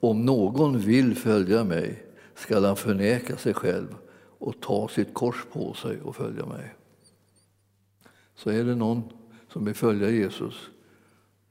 Om 0.00 0.24
någon 0.24 0.78
vill 0.78 1.16
följa 1.16 1.64
mig 1.64 2.02
skall 2.34 2.64
han 2.64 2.76
förneka 2.76 3.36
sig 3.36 3.54
själv 3.54 3.94
och 4.38 4.60
ta 4.60 4.88
sitt 4.88 5.14
kors 5.14 5.44
på 5.52 5.74
sig 5.74 6.00
och 6.00 6.16
följa 6.16 6.46
mig. 6.46 6.74
Så 8.38 8.50
är 8.50 8.64
det 8.64 8.74
någon 8.74 9.02
som 9.48 9.64
vill 9.64 9.74
följa 9.74 10.10
Jesus, 10.10 10.70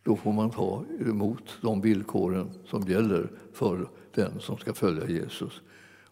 då 0.03 0.15
får 0.15 0.33
man 0.33 0.49
ta 0.51 0.85
emot 0.99 1.57
de 1.61 1.81
villkoren 1.81 2.49
som 2.65 2.83
gäller 2.83 3.31
för 3.53 3.89
den 4.13 4.39
som 4.39 4.57
ska 4.57 4.73
följa 4.73 5.09
Jesus. 5.09 5.61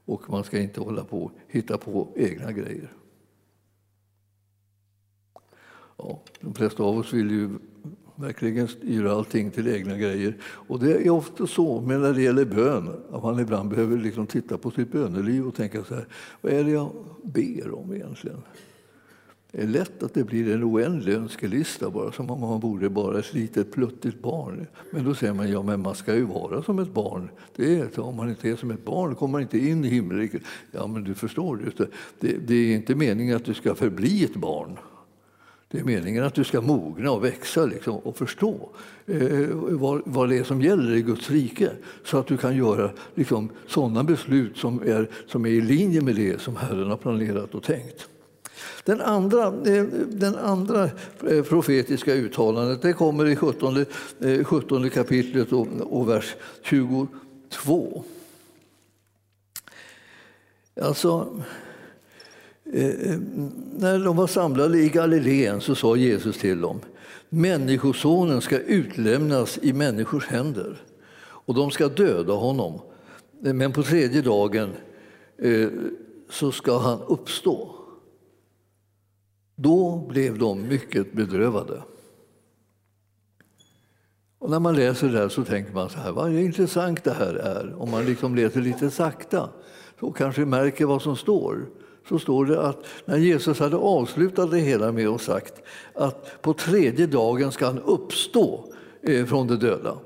Och 0.05 0.29
man 0.29 0.43
ska 0.43 0.59
inte 0.59 0.81
hålla 0.81 1.03
på 1.03 1.31
hitta 1.47 1.77
på 1.77 2.13
egna 2.15 2.51
grejer. 2.51 2.91
Ja, 5.97 6.21
de 6.41 6.53
flesta 6.53 6.83
av 6.83 6.97
oss 6.97 7.13
vill 7.13 7.31
ju 7.31 7.49
verkligen 8.15 8.67
styra 8.67 9.11
allting 9.11 9.51
till 9.51 9.67
egna 9.67 9.97
grejer. 9.97 10.37
Och 10.43 10.79
det 10.79 11.05
är 11.05 11.09
ofta 11.09 11.47
så, 11.47 11.81
men 11.81 12.01
när 12.01 12.13
det 12.13 12.21
gäller 12.21 12.45
bön, 12.45 12.89
att 13.11 13.23
man 13.23 13.39
ibland 13.39 13.69
behöver 13.69 13.97
liksom 13.97 14.27
titta 14.27 14.57
på 14.57 14.71
sitt 14.71 14.91
böneliv 14.91 15.47
och 15.47 15.55
tänka 15.55 15.83
så 15.83 15.95
här, 15.95 16.07
vad 16.41 16.53
är 16.53 16.63
det 16.63 16.71
jag 16.71 16.91
ber 17.23 17.71
om 17.71 17.93
egentligen? 17.93 18.41
Det 19.55 19.61
är 19.61 19.67
lätt 19.67 20.03
att 20.03 20.13
det 20.13 20.23
blir 20.23 20.53
en 20.53 20.63
oändlig 20.63 21.13
önskelista, 21.13 21.89
bara, 21.89 22.11
som 22.11 22.29
om 22.31 22.39
man 22.39 22.59
vore 22.59 22.89
bara 22.89 23.19
ett 23.19 23.33
litet 23.33 23.71
pluttigt 23.71 24.21
barn. 24.21 24.67
Men 24.91 25.05
då 25.05 25.15
säger 25.15 25.33
man 25.33 25.51
ja, 25.51 25.61
men 25.61 25.81
man 25.81 25.95
ska 25.95 26.15
ju 26.15 26.23
vara 26.23 26.63
som 26.63 26.79
ett 26.79 26.93
barn. 26.93 27.29
Det 27.55 27.79
är, 27.79 27.99
om 27.99 28.15
man 28.15 28.29
inte 28.29 28.49
är 28.49 28.55
som 28.55 28.71
ett 28.71 28.85
barn 28.85 29.15
kommer 29.15 29.31
man 29.31 29.41
inte 29.41 29.57
in 29.57 29.85
i 29.85 29.87
himmelriket. 29.87 30.41
Ja, 30.71 30.87
men 30.87 31.03
du 31.03 31.13
förstår, 31.13 31.73
det, 31.77 31.87
det, 32.19 32.37
det 32.47 32.55
är 32.55 32.75
inte 32.75 32.95
meningen 32.95 33.35
att 33.35 33.45
du 33.45 33.53
ska 33.53 33.75
förbli 33.75 34.23
ett 34.23 34.35
barn. 34.35 34.77
Det 35.71 35.79
är 35.79 35.83
meningen 35.83 36.23
att 36.23 36.35
du 36.35 36.43
ska 36.43 36.61
mogna 36.61 37.11
och 37.11 37.23
växa 37.23 37.65
liksom, 37.65 37.97
och 37.97 38.17
förstå 38.17 38.69
eh, 39.05 39.47
vad, 39.51 40.01
vad 40.05 40.29
det 40.29 40.37
är 40.37 40.43
som 40.43 40.61
gäller 40.61 40.95
i 40.95 41.01
Guds 41.01 41.29
rike 41.29 41.69
så 42.03 42.17
att 42.17 42.27
du 42.27 42.37
kan 42.37 42.57
göra 42.57 42.89
liksom, 43.15 43.49
sådana 43.67 44.03
beslut 44.03 44.57
som 44.57 44.81
är, 44.81 45.09
som 45.27 45.45
är 45.45 45.49
i 45.49 45.61
linje 45.61 46.01
med 46.01 46.15
det 46.15 46.41
som 46.41 46.55
Herren 46.55 46.89
har 46.89 46.97
planerat 46.97 47.55
och 47.55 47.63
tänkt. 47.63 48.09
Den 48.83 49.01
andra, 49.01 49.45
eh, 49.45 49.83
den 50.07 50.35
andra 50.35 50.89
eh, 51.29 51.43
profetiska 51.43 52.13
uttalandet 52.13 52.81
det 52.81 52.93
kommer 52.93 53.25
i 53.25 53.35
17, 53.35 53.85
17 54.43 54.83
eh, 54.83 54.89
kapitlet 54.89 55.51
och, 55.51 55.67
och 55.81 56.09
vers 56.09 56.35
22. 56.61 58.03
Alltså, 60.81 61.27
när 63.75 64.05
de 64.05 64.15
var 64.15 64.27
samlade 64.27 64.77
i 64.77 64.89
Galileen 64.89 65.61
så 65.61 65.75
sa 65.75 65.95
Jesus 65.95 66.37
till 66.37 66.61
dem 66.61 66.79
Människosonen 67.29 68.41
ska 68.41 68.59
utlämnas 68.59 69.59
i 69.61 69.73
människors 69.73 70.27
händer 70.27 70.81
och 71.19 71.55
de 71.55 71.71
ska 71.71 71.87
döda 71.87 72.33
honom. 72.33 72.81
Men 73.39 73.71
på 73.71 73.83
tredje 73.83 74.21
dagen 74.21 74.69
så 76.29 76.51
ska 76.51 76.77
han 76.77 77.01
uppstå. 77.01 77.74
Då 79.55 80.07
blev 80.09 80.37
de 80.37 80.67
mycket 80.67 81.13
bedrövade. 81.13 81.83
Och 84.39 84.49
när 84.49 84.59
man 84.59 84.75
läser 84.75 85.07
det 85.07 85.19
här 85.19 85.29
så 85.29 85.43
tänker 85.43 85.73
man 85.73 85.89
så 85.89 85.99
här, 85.99 86.11
vad 86.11 86.33
intressant 86.33 87.03
det 87.03 87.13
här 87.13 87.33
är. 87.33 87.81
Om 87.81 87.91
man 87.91 88.05
liksom 88.05 88.35
läser 88.35 88.61
lite 88.61 88.91
sakta 88.91 89.49
så 89.99 90.11
kanske 90.11 90.45
märker 90.45 90.85
vad 90.85 91.01
som 91.01 91.15
står. 91.15 91.69
Så 92.09 92.19
står 92.19 92.45
det 92.45 92.61
att 92.61 92.85
när 93.05 93.17
Jesus 93.17 93.59
hade 93.59 93.75
avslutat 93.75 94.51
det 94.51 94.59
hela 94.59 94.91
med 94.91 95.09
och 95.09 95.21
sagt 95.21 95.61
att 95.93 96.41
på 96.41 96.53
tredje 96.53 97.07
dagen 97.07 97.51
ska 97.51 97.65
han 97.65 97.79
uppstå 97.79 98.73
eh, 99.01 99.25
från 99.25 99.47
de 99.47 99.55
döda. 99.55 99.97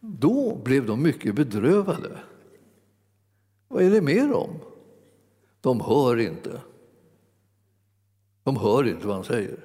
Då 0.00 0.60
blev 0.64 0.86
de 0.86 1.02
mycket 1.02 1.34
bedrövade. 1.34 2.18
Vad 3.68 3.82
är 3.82 3.90
det 3.90 4.02
med 4.02 4.28
dem? 4.28 4.50
De 5.60 5.80
hör 5.80 6.18
inte. 6.18 6.60
De 8.44 8.56
hör 8.56 8.88
inte 8.88 9.06
vad 9.06 9.16
han 9.16 9.24
säger. 9.24 9.58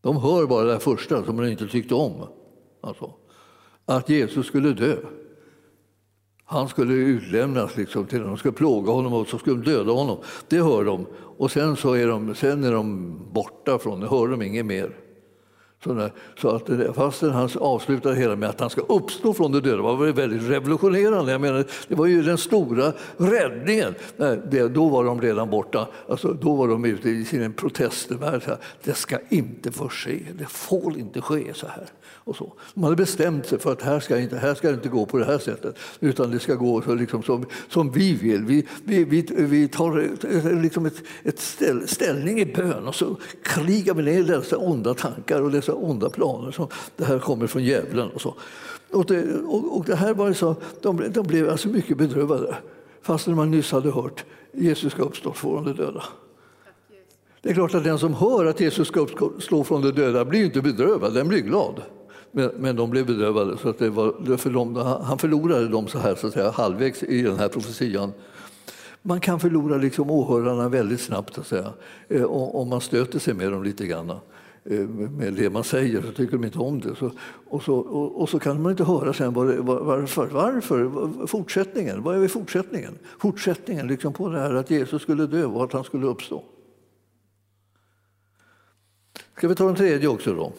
De 0.00 0.16
hör 0.16 0.46
bara 0.46 0.64
det 0.64 0.80
första 0.80 1.24
som 1.24 1.36
de 1.36 1.48
inte 1.48 1.68
tyckte 1.68 1.94
om. 1.94 2.26
Alltså, 2.80 3.12
att 3.84 4.08
Jesus 4.08 4.46
skulle 4.46 4.72
dö. 4.72 4.96
Han 6.44 6.68
skulle 6.68 6.94
utlämnas 6.94 7.76
liksom 7.76 8.06
till 8.06 8.18
dem. 8.18 8.28
De 8.28 8.36
skulle 8.38 8.54
plåga 8.54 8.92
honom 8.92 9.12
och 9.12 9.28
så 9.28 9.38
skulle 9.38 9.56
de 9.62 9.70
döda 9.70 9.92
honom. 9.92 10.18
Det 10.48 10.62
hör 10.62 10.84
de. 10.84 11.06
Och 11.38 11.50
sen, 11.50 11.76
så 11.76 11.92
är 11.92 12.06
de, 12.06 12.34
sen 12.34 12.64
är 12.64 12.72
de 12.72 13.18
borta 13.32 13.78
från 13.78 14.00
det, 14.00 14.08
hör 14.08 14.28
de 14.28 14.42
inget 14.42 14.66
mer. 14.66 15.05
Så 15.84 16.48
att 16.48 16.70
fastän 16.94 17.30
han 17.30 17.50
avslutar 17.60 18.12
hela 18.12 18.36
med 18.36 18.48
att 18.48 18.60
han 18.60 18.70
ska 18.70 18.80
uppstå 18.80 19.34
från 19.34 19.52
de 19.52 19.60
döda 19.60 19.82
var 19.82 20.06
det 20.06 20.12
väldigt 20.12 20.50
revolutionerande. 20.50 21.32
Jag 21.32 21.40
menar, 21.40 21.64
det 21.88 21.94
var 21.94 22.06
ju 22.06 22.22
den 22.22 22.38
stora 22.38 22.92
räddningen. 23.16 23.94
Det, 24.50 24.68
då 24.68 24.88
var 24.88 25.04
de 25.04 25.20
redan 25.20 25.50
borta. 25.50 25.88
Alltså, 26.08 26.32
då 26.32 26.54
var 26.54 26.68
de 26.68 26.84
ute 26.84 27.10
i 27.10 27.24
sin 27.24 27.52
protestvärld. 27.52 28.42
Det 28.84 28.94
ska 28.94 29.18
inte 29.28 29.72
få 29.72 29.88
ske. 29.88 30.18
Det 30.38 30.44
får 30.44 30.98
inte 30.98 31.20
ske 31.20 31.54
så 31.54 31.66
här. 31.66 31.86
Och 32.26 32.36
så. 32.36 32.52
De 32.74 32.84
hade 32.84 32.96
bestämt 32.96 33.46
sig 33.46 33.58
för 33.58 33.72
att 33.72 33.82
här 33.82 34.00
ska, 34.00 34.18
inte, 34.18 34.38
här 34.38 34.54
ska 34.54 34.68
det 34.68 34.74
inte 34.74 34.88
gå 34.88 35.06
på 35.06 35.18
det 35.18 35.24
här 35.24 35.38
sättet 35.38 35.78
utan 36.00 36.30
det 36.30 36.38
ska 36.38 36.54
gå 36.54 36.82
så 36.82 36.94
liksom 36.94 37.22
som, 37.22 37.46
som 37.68 37.92
vi 37.92 38.14
vill. 38.14 38.44
Vi, 38.44 38.66
vi, 38.84 39.04
vi, 39.04 39.26
vi 39.38 39.68
tar 39.68 39.98
eh, 40.30 40.62
liksom 40.62 40.86
ett, 40.86 41.02
ett 41.22 41.38
ställ, 41.38 41.88
ställning 41.88 42.40
i 42.40 42.46
bön 42.46 42.86
och 42.86 42.94
så 42.94 43.16
krigar 43.42 43.94
vi 43.94 44.02
ner 44.02 44.22
dessa 44.22 44.56
onda 44.56 44.94
tankar 44.94 45.42
och 45.42 45.50
dessa 45.50 45.75
onda 45.84 46.10
planer 46.10 46.50
som 46.50 46.68
det 46.96 47.04
här 47.04 47.18
kommer 47.18 47.46
från 47.46 47.64
djävulen. 47.64 48.10
Och 48.10 48.20
så. 48.20 48.34
Och 48.92 49.06
det, 49.06 49.34
och, 49.46 49.76
och 49.76 49.84
det 49.84 49.96
här 49.96 50.14
var 50.14 50.32
så, 50.32 50.56
de, 50.82 51.02
de 51.10 51.26
blev 51.26 51.50
alltså 51.50 51.68
mycket 51.68 51.98
bedrövade 51.98 52.56
fastän 53.02 53.36
man 53.36 53.50
nyss 53.50 53.72
hade 53.72 53.90
hört 53.90 54.24
Jesus 54.52 54.92
ska 54.92 55.02
uppstå 55.02 55.32
från 55.32 55.64
de 55.64 55.72
döda. 55.72 56.02
Det 57.42 57.50
är 57.50 57.54
klart 57.54 57.74
att 57.74 57.84
den 57.84 57.98
som 57.98 58.14
hör 58.14 58.44
att 58.46 58.60
Jesus 58.60 58.88
ska 58.88 59.00
uppstå 59.00 59.64
från 59.64 59.82
de 59.82 59.90
döda 59.90 60.24
blir 60.24 60.44
inte 60.44 60.62
bedrövad, 60.62 61.14
den 61.14 61.28
blir 61.28 61.40
glad. 61.40 61.82
Men, 62.32 62.50
men 62.58 62.76
de 62.76 62.90
blev 62.90 63.06
bedrövade, 63.06 63.58
så 63.58 63.68
att 63.68 63.78
det 63.78 63.90
var 63.90 64.36
för 64.36 64.50
dem, 64.50 64.76
han 65.02 65.18
förlorade 65.18 65.68
dem 65.68 65.88
så 65.88 65.98
här, 65.98 66.14
så 66.14 66.26
att 66.26 66.32
säga, 66.32 66.50
halvvägs 66.50 67.02
i 67.02 67.22
den 67.22 67.38
här 67.38 67.48
profetian. 67.48 68.12
Man 69.02 69.20
kan 69.20 69.40
förlora 69.40 69.76
liksom 69.76 70.10
åhörarna 70.10 70.68
väldigt 70.68 71.00
snabbt, 71.00 71.34
så 71.34 71.40
att 71.40 71.46
säga, 71.46 71.72
eh, 72.08 72.24
om 72.24 72.68
man 72.68 72.80
stöter 72.80 73.18
sig 73.18 73.34
med 73.34 73.52
dem 73.52 73.64
lite 73.64 73.86
grann 73.86 74.12
Eh, 74.70 74.88
med 74.88 75.32
det 75.32 75.50
man 75.50 75.64
säger 75.64 76.02
så 76.02 76.12
tycker 76.12 76.32
de 76.32 76.44
inte 76.44 76.58
om 76.58 76.80
det. 76.80 76.94
Så, 76.94 77.10
och, 77.46 77.62
så, 77.62 77.74
och, 77.74 78.20
och 78.20 78.28
så 78.28 78.38
kan 78.38 78.62
man 78.62 78.70
inte 78.70 78.84
höra 78.84 79.12
sen 79.12 79.32
var, 79.32 79.44
varför. 79.62 80.26
Varför? 80.26 81.26
Fortsättningen. 81.26 82.02
Vad 82.02 82.24
är 82.24 82.28
fortsättningen? 82.28 82.98
Fortsättningen 83.18 83.88
liksom 83.88 84.12
på 84.12 84.28
det 84.28 84.40
här 84.40 84.54
att 84.54 84.70
Jesus 84.70 85.02
skulle 85.02 85.26
dö 85.26 85.44
och 85.44 85.64
att 85.64 85.72
han 85.72 85.84
skulle 85.84 86.06
uppstå. 86.06 86.44
Ska 89.36 89.48
vi 89.48 89.54
ta 89.54 89.66
den 89.66 89.76
tredje 89.76 90.08
också 90.08 90.34
då? 90.34 90.52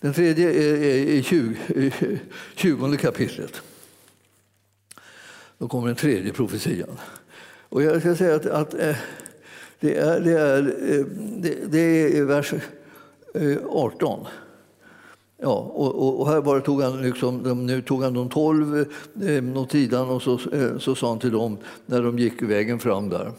Den 0.00 0.12
tredje 0.12 0.50
är 0.50 0.86
i 0.86 1.22
20, 1.22 2.20
20 2.54 2.96
kapitlet. 2.96 3.62
Då 5.58 5.68
kommer 5.68 5.86
den 5.86 5.96
tredje 5.96 6.32
profetian. 6.32 6.98
Och 7.68 7.82
jag 7.82 8.00
ska 8.00 8.16
säga 8.16 8.34
att, 8.34 8.46
att 8.46 8.74
eh, 8.74 8.96
det, 9.80 9.96
är, 9.96 10.20
det, 10.20 10.40
är, 10.40 10.62
eh, 10.62 11.04
det, 11.36 11.72
det 11.72 12.18
är 12.18 12.24
vers 12.24 12.54
Eh, 13.34 13.56
18. 13.70 14.26
Ja, 15.42 15.72
och, 15.74 16.20
och 16.20 16.28
här 16.28 16.40
bara 16.40 16.60
tog 16.60 16.82
han, 16.82 17.02
liksom, 17.02 17.66
nu 17.66 17.82
tog 17.82 18.02
han 18.02 18.14
de 18.14 18.28
tolv 18.28 18.86
eh, 19.22 19.58
åt 19.58 19.72
sidan 19.72 20.08
och 20.08 20.22
så, 20.22 20.32
eh, 20.32 20.78
så 20.78 20.94
sa 20.94 21.08
han 21.08 21.18
till 21.18 21.32
dem 21.32 21.56
när 21.86 22.02
de 22.02 22.18
gick 22.18 22.42
vägen 22.42 22.78
fram 22.78 23.08
där. 23.08 23.32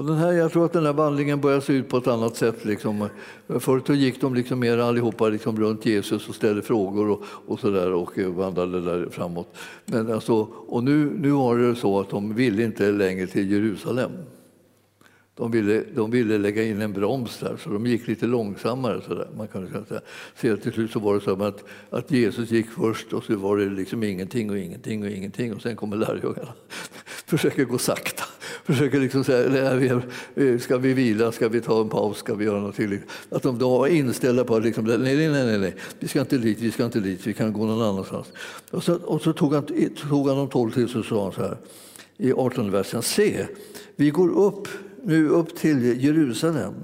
Och 0.00 0.06
den 0.06 0.16
här, 0.16 0.32
jag 0.32 0.52
tror 0.52 0.64
att 0.64 0.72
den 0.72 0.86
här 0.86 0.92
vandringen 0.92 1.40
börjar 1.40 1.60
se 1.60 1.72
ut 1.72 1.88
på 1.88 1.96
ett 1.96 2.06
annat 2.06 2.36
sätt. 2.36 2.64
Liksom. 2.64 3.08
Förut 3.60 3.88
gick 3.88 4.20
de 4.20 4.34
liksom 4.34 4.60
mer 4.60 4.78
allihopa 4.78 5.28
liksom 5.28 5.60
runt 5.60 5.86
Jesus 5.86 6.28
och 6.28 6.34
ställde 6.34 6.62
frågor 6.62 7.10
och, 7.10 7.22
och, 7.46 7.60
så 7.60 7.70
där, 7.70 7.92
och 7.92 8.18
eh, 8.18 8.28
vandrade 8.28 8.80
där 8.80 9.08
framåt. 9.10 9.54
Men 9.84 10.12
alltså, 10.12 10.48
och 10.68 10.84
nu, 10.84 11.12
nu 11.20 11.30
var 11.30 11.58
det 11.58 11.76
så 11.76 12.00
att 12.00 12.10
de 12.10 12.34
ville 12.34 12.64
inte 12.64 12.92
längre 12.92 13.26
till 13.26 13.50
Jerusalem. 13.52 14.10
De 15.40 15.50
ville, 15.50 15.82
de 15.94 16.10
ville 16.10 16.38
lägga 16.38 16.64
in 16.64 16.82
en 16.82 16.92
broms 16.92 17.38
där, 17.38 17.56
så 17.56 17.70
de 17.70 17.86
gick 17.86 18.06
lite 18.06 18.26
långsammare. 18.26 19.00
Så 19.06 19.14
där. 19.14 19.28
Man 19.36 19.48
kan 19.48 19.84
säga. 19.88 20.00
Så 20.40 20.56
till 20.56 20.72
slut 20.72 20.90
så 20.90 21.00
var 21.00 21.14
det 21.14 21.20
så 21.20 21.44
att, 21.44 21.64
att 21.90 22.10
Jesus 22.10 22.50
gick 22.50 22.66
först 22.70 23.12
och 23.12 23.24
så 23.24 23.36
var 23.36 23.56
det 23.56 23.70
liksom 23.70 24.02
ingenting 24.02 24.50
och 24.50 24.58
ingenting 24.58 25.02
och 25.02 25.10
ingenting 25.10 25.54
och 25.54 25.62
sen 25.62 25.76
kommer 25.76 25.96
lärjungarna. 25.96 26.52
Försöker 27.26 27.64
gå 27.64 27.78
sakta. 27.78 28.24
Försöker 28.64 29.00
liksom 29.00 29.24
säga, 29.24 30.02
ska 30.58 30.78
vi 30.78 30.92
vila, 30.92 31.32
ska 31.32 31.48
vi 31.48 31.60
ta 31.60 31.80
en 31.80 31.88
paus, 31.88 32.18
ska 32.18 32.34
vi 32.34 32.44
göra 32.44 32.58
någonting? 32.58 32.98
Att 33.30 33.42
de 33.42 33.58
då 33.58 33.78
var 33.78 33.86
inställda 33.86 34.44
på 34.44 34.56
att 34.56 34.64
liksom, 34.64 34.84
nej, 34.84 34.98
nej, 34.98 35.28
nej, 35.28 35.58
nej, 35.58 35.74
vi 35.98 36.08
ska 36.08 36.20
inte 36.20 36.38
dit, 36.38 36.60
vi 36.60 36.70
ska 36.70 36.84
inte 36.84 37.00
dit, 37.00 37.26
vi 37.26 37.34
kan 37.34 37.52
gå 37.52 37.66
någon 37.66 37.82
annanstans. 37.82 38.26
Och 38.70 38.84
så, 38.84 38.94
och 38.94 39.22
så 39.22 39.32
tog, 39.32 39.54
han, 39.54 39.66
tog 40.08 40.28
han 40.28 40.36
de 40.36 40.48
tolv 40.48 40.70
till 40.70 40.88
sig 40.88 40.98
och 40.98 41.04
sa 41.04 41.22
han 41.22 41.32
så 41.32 41.42
här 41.42 41.56
i 42.16 42.32
18 42.32 42.70
versen, 42.70 43.02
se, 43.02 43.46
vi 43.96 44.10
går 44.10 44.28
upp 44.28 44.68
nu 45.04 45.28
upp 45.28 45.56
till 45.56 46.04
Jerusalem 46.04 46.74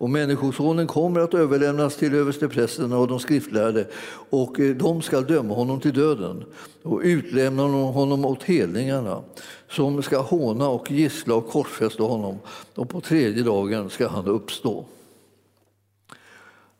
och 0.00 0.10
Människosonen 0.10 0.86
kommer 0.86 1.20
att 1.20 1.34
överlämnas 1.34 1.96
till 1.96 2.14
översteprästerna 2.14 2.98
och 2.98 3.08
de 3.08 3.20
skriftlärde 3.20 3.86
och 4.30 4.60
eh, 4.60 4.76
de 4.76 5.02
ska 5.02 5.20
döma 5.20 5.54
honom 5.54 5.80
till 5.80 5.92
döden 5.92 6.44
och 6.82 7.00
utlämna 7.04 7.62
honom 7.62 8.24
åt 8.24 8.42
hedningarna 8.42 9.22
som 9.68 10.02
ska 10.02 10.20
håna 10.20 10.68
och 10.68 10.90
gissla 10.90 11.34
och 11.34 11.48
korsfästa 11.48 12.02
honom 12.02 12.38
och 12.74 12.88
på 12.88 13.00
tredje 13.00 13.42
dagen 13.42 13.90
ska 13.90 14.08
han 14.08 14.26
uppstå. 14.26 14.84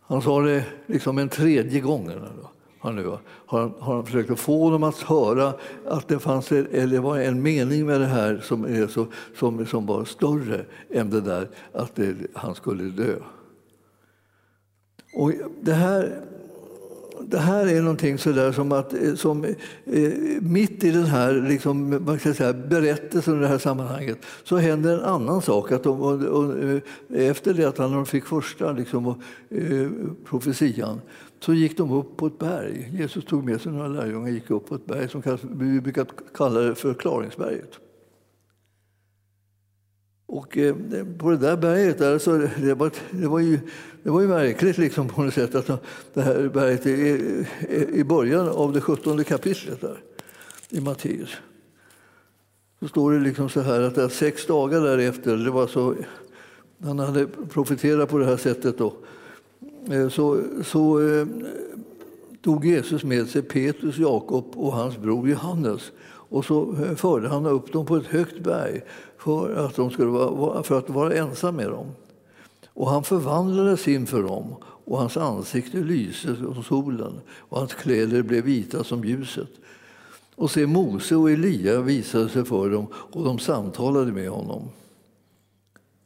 Han 0.01 0.23
sa 0.23 0.41
det 0.41 0.65
liksom 0.87 1.19
en 1.19 1.29
tredje 1.29 1.81
gång 1.81 2.11
han 2.81 2.97
nu 2.97 3.07
har, 3.47 3.73
har 3.79 3.95
han 3.95 4.07
försökt 4.07 4.31
att 4.31 4.41
få 4.41 4.71
dem 4.71 4.83
att 4.83 4.99
höra 4.99 5.55
att 5.87 6.09
det, 6.09 6.19
fanns, 6.19 6.53
eller 6.53 6.99
var 6.99 7.19
en 7.19 7.43
mening 7.43 7.87
med 7.87 8.01
det 8.01 8.07
här 8.07 8.41
som, 8.43 8.65
är 8.65 8.87
så, 8.87 9.07
som, 9.37 9.67
som 9.67 9.87
var 9.87 10.05
större 10.05 10.65
än 10.91 11.11
det 11.11 11.21
där 11.21 11.49
att 11.73 11.95
det, 11.95 12.17
han 12.35 12.55
skulle 12.55 12.85
dö. 12.85 13.15
Och 15.15 15.33
det 15.61 15.73
här 15.73 16.25
det 17.27 17.39
här 17.39 17.67
är 17.67 17.81
någonting 17.81 18.19
sådär 18.19 18.53
som 18.53 18.73
att 18.73 18.93
eh, 18.93 19.15
som, 19.15 19.45
eh, 19.45 19.55
mitt 20.41 20.85
i 20.85 20.91
den 20.91 21.05
här 21.05 21.35
liksom, 21.49 22.05
man 22.05 22.19
ska 22.19 22.35
säga, 22.35 22.53
berättelsen 22.53 23.39
i 23.39 23.41
det 23.41 23.49
här 23.49 23.59
sammanhanget 23.59 24.19
så 24.45 24.57
händer 24.57 24.95
en 24.99 25.05
annan 25.05 25.43
sak. 25.43 25.73
Att 25.73 25.83
de, 25.83 26.01
och, 26.01 26.23
och, 26.23 26.59
eh, 26.59 26.81
efter 27.09 27.55
det 27.55 27.65
att 27.65 27.79
han 27.79 28.07
fick 28.07 28.25
första 28.25 28.73
liksom, 28.73 29.07
och, 29.07 29.19
eh, 29.51 29.89
profetian 30.25 31.01
så 31.41 31.55
gick 31.55 31.77
de 31.77 31.93
upp 31.93 32.17
på 32.17 32.27
ett 32.27 32.39
berg. 32.39 32.91
Jesus 32.93 33.25
tog 33.25 33.45
med 33.45 33.61
sig 33.61 33.73
några 33.73 33.89
lärjungar 33.89 34.29
och 34.29 34.35
gick 34.35 34.51
upp 34.51 34.69
på 34.69 34.75
ett 34.75 34.87
berg 34.87 35.09
som 35.09 35.23
vi 35.43 35.81
brukar 35.81 36.07
kalla 36.35 36.61
det 36.61 36.75
förklaringsberget. 36.75 37.90
Och 40.33 40.59
eh, 40.59 40.75
på 41.19 41.31
det 41.31 41.37
där 41.37 41.57
berget, 41.57 41.99
där, 41.99 42.19
så 42.19 42.37
det, 42.57 42.75
var, 42.75 42.91
det, 43.11 43.27
var 43.27 43.39
ju, 43.39 43.59
det 44.03 44.11
var 44.11 44.21
ju 44.21 44.29
märkligt 44.29 44.79
liksom 44.79 45.09
på 45.09 45.23
något 45.23 45.35
sätt 45.35 45.55
att 45.55 45.83
det 46.15 46.23
här 46.23 46.49
berget 46.49 46.87
är 46.87 47.47
i 47.95 48.05
början 48.05 48.49
av 48.49 48.73
det 48.73 48.81
17 48.81 49.25
kapitlet 49.25 49.81
där, 49.81 49.99
i 50.69 50.81
Matteus. 50.81 51.37
Så 52.81 52.89
står 52.89 53.13
det 53.13 53.19
liksom 53.19 53.49
så 53.49 53.61
här 53.61 53.81
att 53.81 53.95
det 53.95 54.11
sex 54.11 54.47
dagar 54.47 54.81
därefter, 54.81 55.37
det 55.37 55.51
var 55.51 55.67
så, 55.67 55.95
han 56.83 56.99
hade 56.99 57.27
profeterat 57.27 58.09
på 58.09 58.19
det 58.19 58.27
här 58.27 58.37
sättet 58.37 58.79
då, 58.79 58.95
eh, 59.91 60.09
så, 60.09 60.41
så 60.65 61.09
eh, 61.09 61.27
tog 62.43 62.65
Jesus 62.65 63.05
med 63.05 63.29
sig 63.29 63.43
Petrus, 63.43 63.99
Jakob 63.99 64.45
och 64.55 64.73
hans 64.73 64.99
bror 64.99 65.29
Johannes 65.29 65.93
och 66.31 66.45
så 66.45 66.75
eh, 66.83 66.95
förde 66.95 67.29
han 67.29 67.47
upp 67.47 67.73
dem 67.73 67.87
på 67.87 67.97
ett 67.97 68.07
högt 68.07 68.41
berg 68.41 68.83
för 69.19 69.55
att, 69.55 69.77
de 69.77 69.91
skulle 69.91 70.11
vara, 70.11 70.63
för 70.63 70.79
att 70.79 70.91
vara 70.91 71.15
ensam 71.15 71.57
med 71.57 71.71
dem. 71.71 71.87
Och 72.67 72.91
han 72.91 73.05
förvandlades 73.05 73.89
inför 73.89 74.23
dem 74.23 74.55
och 74.63 74.99
hans 74.99 75.17
ansikte 75.17 75.77
lyste 75.77 76.37
som 76.37 76.63
solen 76.63 77.21
och 77.31 77.59
hans 77.59 77.75
kläder 77.75 78.23
blev 78.23 78.45
vita 78.45 78.85
som 78.85 79.05
ljuset. 79.05 79.49
Och 80.35 80.51
se, 80.51 80.67
Mose 80.67 81.17
och 81.17 81.31
Elia 81.31 81.81
visade 81.81 82.29
sig 82.29 82.45
för 82.45 82.71
dem 82.71 82.87
och 82.93 83.25
de 83.25 83.39
samtalade 83.39 84.13
med 84.13 84.31
honom. 84.31 84.63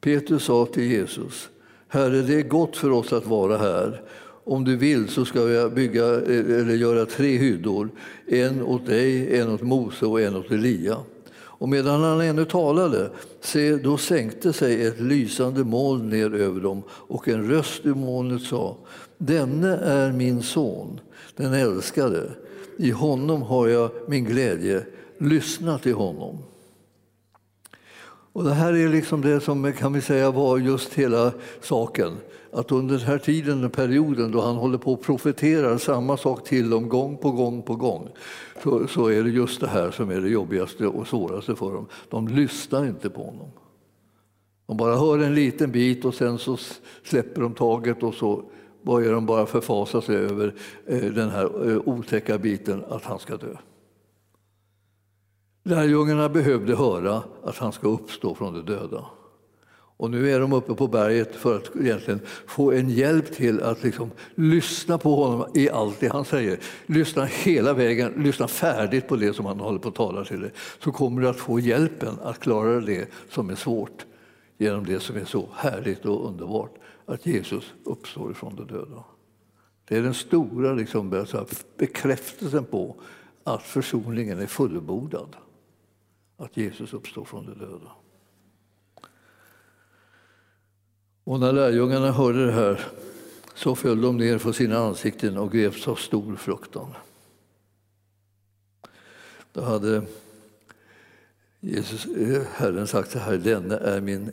Petrus 0.00 0.44
sa 0.44 0.66
till 0.66 0.90
Jesus, 0.90 1.48
Herre, 1.88 2.22
det 2.22 2.34
är 2.34 2.48
gott 2.48 2.76
för 2.76 2.90
oss 2.90 3.12
att 3.12 3.26
vara 3.26 3.58
här. 3.58 4.02
Om 4.44 4.64
du 4.64 4.76
vill 4.76 5.08
så 5.08 5.24
ska 5.24 5.50
jag 5.50 5.72
bygga, 5.72 6.04
eh, 6.04 6.60
eller 6.60 6.74
göra 6.74 7.06
tre 7.06 7.38
hyddor, 7.38 7.90
en 8.26 8.62
åt 8.62 8.86
dig, 8.86 9.38
en 9.40 9.50
åt 9.50 9.62
Mose 9.62 10.06
och 10.06 10.20
en 10.20 10.36
åt 10.36 10.50
Elia. 10.50 10.96
Och 11.36 11.68
medan 11.68 12.02
han 12.02 12.20
ännu 12.20 12.44
talade, 12.44 13.10
se, 13.40 13.76
då 13.76 13.96
sänkte 13.96 14.52
sig 14.52 14.86
ett 14.86 15.00
lysande 15.00 15.64
moln 15.64 16.08
ner 16.08 16.34
över 16.34 16.60
dem 16.60 16.82
och 16.88 17.28
en 17.28 17.48
röst 17.48 17.86
ur 17.86 17.94
molnet 17.94 18.42
sa 18.42 18.76
Denne 19.18 19.76
är 19.76 20.12
min 20.12 20.42
son, 20.42 21.00
den 21.36 21.52
älskade. 21.52 22.30
I 22.76 22.90
honom 22.90 23.42
har 23.42 23.68
jag 23.68 23.90
min 24.08 24.24
glädje. 24.24 24.86
Lyssna 25.18 25.78
till 25.78 25.94
honom. 25.94 26.38
Och 28.32 28.44
det 28.44 28.52
här 28.52 28.72
är 28.72 28.88
liksom 28.88 29.20
det 29.20 29.40
som 29.40 29.72
kan 29.72 29.92
vi 29.92 30.00
säga 30.00 30.30
var 30.30 30.58
just 30.58 30.94
hela 30.94 31.32
saken. 31.60 32.12
Att 32.54 32.72
under 32.72 32.98
den 32.98 33.06
här 33.06 33.18
tiden, 33.18 33.60
den 33.60 33.70
perioden 33.70 34.32
då 34.32 34.40
han 34.40 34.56
håller 34.56 34.78
på 34.78 34.92
och 34.92 35.02
profeterar 35.02 35.78
samma 35.78 36.16
sak 36.16 36.44
till 36.44 36.70
dem 36.70 36.88
gång 36.88 37.16
på 37.16 37.30
gång 37.30 37.62
på 37.62 37.76
gång 37.76 38.08
så, 38.62 38.86
så 38.88 39.06
är 39.06 39.22
det 39.22 39.30
just 39.30 39.60
det 39.60 39.66
här 39.66 39.90
som 39.90 40.10
är 40.10 40.20
det 40.20 40.28
jobbigaste 40.28 40.86
och 40.86 41.06
svåraste 41.06 41.56
för 41.56 41.72
dem. 41.72 41.86
De 42.10 42.28
lyssnar 42.28 42.86
inte 42.86 43.10
på 43.10 43.24
honom. 43.24 43.50
De 44.66 44.76
bara 44.76 44.96
hör 44.96 45.18
en 45.18 45.34
liten 45.34 45.72
bit 45.72 46.04
och 46.04 46.14
sen 46.14 46.38
så 46.38 46.56
släpper 47.04 47.40
de 47.40 47.54
taget 47.54 48.02
och 48.02 48.14
så 48.14 48.44
börjar 48.82 49.12
de 49.12 49.26
bara 49.26 49.46
förfasa 49.46 50.00
sig 50.00 50.16
över 50.16 50.54
eh, 50.86 51.04
den 51.04 51.30
här 51.30 51.70
eh, 51.70 51.78
otäcka 51.84 52.38
biten 52.38 52.84
att 52.88 53.04
han 53.04 53.18
ska 53.18 53.36
dö. 53.36 53.56
Lärjungarna 55.64 56.28
behövde 56.28 56.76
höra 56.76 57.22
att 57.42 57.56
han 57.56 57.72
ska 57.72 57.88
uppstå 57.88 58.34
från 58.34 58.54
de 58.54 58.72
döda. 58.72 59.04
Och 59.96 60.10
nu 60.10 60.30
är 60.30 60.40
de 60.40 60.52
uppe 60.52 60.74
på 60.74 60.88
berget 60.88 61.36
för 61.36 61.56
att 61.56 61.76
egentligen 61.76 62.20
få 62.46 62.72
en 62.72 62.90
hjälp 62.90 63.32
till 63.32 63.62
att 63.62 63.82
liksom 63.82 64.10
lyssna 64.34 64.98
på 64.98 65.14
honom 65.24 65.46
i 65.54 65.70
allt 65.70 66.00
det 66.00 66.12
han 66.12 66.24
säger. 66.24 66.58
Lyssna 66.86 67.24
hela 67.24 67.72
vägen, 67.72 68.12
lyssna 68.16 68.48
färdigt 68.48 69.08
på 69.08 69.16
det 69.16 69.32
som 69.32 69.46
han 69.46 69.60
håller 69.60 69.78
på 69.78 69.88
att 69.88 69.94
tala 69.94 70.24
till 70.24 70.40
dig. 70.40 70.50
Så 70.84 70.92
kommer 70.92 71.22
du 71.22 71.28
att 71.28 71.36
få 71.36 71.60
hjälpen 71.60 72.18
att 72.22 72.40
klara 72.40 72.80
det 72.80 73.08
som 73.30 73.50
är 73.50 73.54
svårt 73.54 74.06
genom 74.58 74.86
det 74.86 75.00
som 75.00 75.16
är 75.16 75.24
så 75.24 75.48
härligt 75.54 76.04
och 76.04 76.28
underbart, 76.28 76.74
att 77.06 77.26
Jesus 77.26 77.74
uppstår 77.84 78.30
ifrån 78.30 78.56
de 78.56 78.66
döda. 78.66 79.04
Det 79.88 79.96
är 79.96 80.02
den 80.02 80.14
stora 80.14 80.72
liksom, 80.72 81.24
bekräftelsen 81.76 82.64
på 82.64 82.96
att 83.44 83.62
försoningen 83.62 84.38
är 84.38 84.46
fullbordad. 84.46 85.36
Att 86.36 86.56
Jesus 86.56 86.92
uppstår 86.92 87.24
från 87.24 87.46
de 87.46 87.58
döda. 87.58 87.90
Och 91.24 91.40
när 91.40 91.52
lärjungarna 91.52 92.12
hörde 92.12 92.46
det 92.46 92.52
här 92.52 92.80
så 93.54 93.74
föll 93.74 94.00
de 94.00 94.16
ner 94.16 94.38
på 94.38 94.52
sina 94.52 94.78
ansikten 94.78 95.38
och 95.38 95.52
greps 95.52 95.88
av 95.88 95.94
stor 95.94 96.36
fruktan. 96.36 96.94
Då 99.52 99.60
hade 99.60 100.02
Jesus, 101.60 102.06
eh, 102.06 102.42
Herren 102.54 102.86
sagt 102.86 103.10
så 103.10 103.18
här, 103.18 103.36
denne 103.36 103.76
är 103.76 104.00
min 104.00 104.30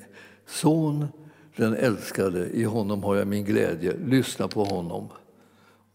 son, 0.48 1.08
den 1.56 1.76
älskade, 1.76 2.50
i 2.50 2.64
honom 2.64 3.04
har 3.04 3.16
jag 3.16 3.28
min 3.28 3.46
glädje, 3.46 3.98
lyssna 4.06 4.48
på 4.48 4.64
honom. 4.64 5.08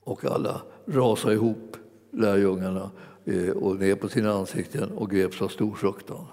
Och 0.00 0.24
alla 0.24 0.62
rasade 0.86 1.34
ihop, 1.34 1.76
lärjungarna, 2.10 2.90
eh, 3.24 3.50
och 3.50 3.76
ner 3.76 3.94
på 3.94 4.08
sina 4.08 4.32
ansikten 4.32 4.90
och 4.90 5.10
greps 5.10 5.42
av 5.42 5.48
stor 5.48 5.74
fruktan. 5.74 6.26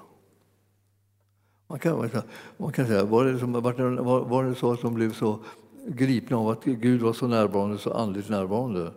Man 1.73 1.79
kan, 1.79 2.21
man 2.57 2.71
kan 2.71 2.87
säga, 2.87 3.03
var 3.03 3.25
det, 3.25 3.39
som, 3.39 3.53
var, 3.53 4.25
var 4.25 4.43
det 4.43 4.55
så 4.55 4.71
att 4.71 4.81
de 4.81 4.93
blev 4.93 5.13
så 5.13 5.39
gripna 5.87 6.37
av 6.37 6.49
att 6.49 6.63
Gud 6.63 7.01
var 7.01 7.13
så 7.13 7.27
närvarande, 7.27 7.77
så 7.77 7.93
andligt 7.93 8.29
närvarande? 8.29 8.91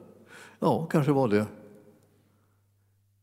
Ja, 0.58 0.86
kanske 0.90 1.12
var 1.12 1.28
det. 1.28 1.46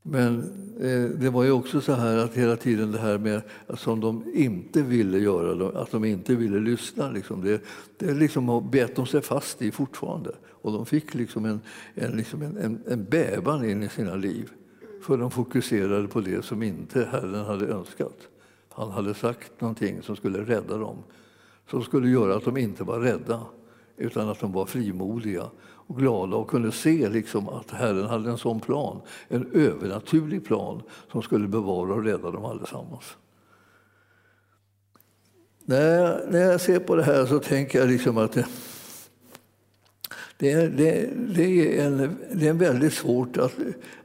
Men 0.03 0.39
eh, 0.81 1.19
det 1.19 1.29
var 1.29 1.43
ju 1.43 1.51
också 1.51 1.81
så 1.81 1.93
här 1.93 2.17
att 2.17 2.33
hela 2.33 2.55
tiden 2.55 2.91
det 2.91 2.99
här 2.99 3.17
med 3.17 3.41
som 3.77 3.99
de 3.99 4.23
inte 4.33 4.81
ville 4.81 5.19
göra, 5.19 5.81
att 5.81 5.91
de 5.91 6.05
inte 6.05 6.35
ville 6.35 6.59
lyssna, 6.59 7.11
liksom, 7.11 7.43
det, 7.43 7.61
det 7.97 8.13
liksom 8.13 8.69
bet 8.71 8.95
de 8.95 9.05
sig 9.05 9.21
fast 9.21 9.61
i 9.61 9.71
fortfarande. 9.71 10.31
Och 10.49 10.71
de 10.71 10.85
fick 10.85 11.13
liksom 11.13 11.45
en, 11.45 11.61
en, 11.95 12.11
liksom 12.11 12.41
en, 12.41 12.57
en, 12.57 12.79
en 12.87 13.05
bävan 13.05 13.69
in 13.69 13.83
i 13.83 13.89
sina 13.89 14.15
liv. 14.15 14.51
För 15.01 15.17
de 15.17 15.31
fokuserade 15.31 16.07
på 16.07 16.21
det 16.21 16.45
som 16.45 16.63
inte 16.63 17.07
Herren 17.11 17.45
hade 17.45 17.67
önskat. 17.67 18.27
Han 18.75 18.91
hade 18.91 19.13
sagt 19.13 19.61
någonting 19.61 20.01
som 20.01 20.15
skulle 20.15 20.39
rädda 20.39 20.77
dem, 20.77 20.97
som 21.69 21.83
skulle 21.83 22.09
göra 22.09 22.35
att 22.35 22.45
de 22.45 22.57
inte 22.57 22.83
var 22.83 22.99
rädda 22.99 23.41
utan 23.97 24.29
att 24.29 24.39
de 24.39 24.51
var 24.51 24.65
frimodiga 24.65 25.49
och 25.61 25.97
glada 25.97 26.35
och 26.35 26.49
kunde 26.49 26.71
se 26.71 27.09
liksom 27.09 27.49
att 27.49 27.71
Herren 27.71 28.05
hade 28.05 28.29
en 28.29 28.37
sån 28.37 28.59
plan, 28.59 29.01
en 29.27 29.51
övernaturlig 29.53 30.45
plan 30.45 30.81
som 31.11 31.21
skulle 31.21 31.47
bevara 31.47 31.93
och 31.93 32.03
rädda 32.03 32.31
dem 32.31 32.45
allesammans. 32.45 33.17
När 35.65 35.81
jag, 35.81 36.31
när 36.31 36.39
jag 36.39 36.61
ser 36.61 36.79
på 36.79 36.95
det 36.95 37.03
här 37.03 37.25
så 37.25 37.39
tänker 37.39 37.79
jag 37.79 37.89
liksom 37.89 38.17
att 38.17 38.31
det, 38.31 38.45
det, 40.37 40.51
är, 40.51 40.69
det, 40.69 41.09
det, 41.35 41.79
är, 41.79 41.85
en, 41.85 42.17
det 42.33 42.47
är 42.47 42.53
väldigt 42.53 42.93
svårt 42.93 43.37
att, 43.37 43.53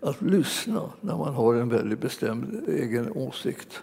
att 0.00 0.22
lyssna 0.22 0.92
när 1.00 1.16
man 1.16 1.34
har 1.34 1.54
en 1.54 1.68
väldigt 1.68 2.00
bestämd 2.00 2.68
egen 2.68 3.12
åsikt. 3.12 3.82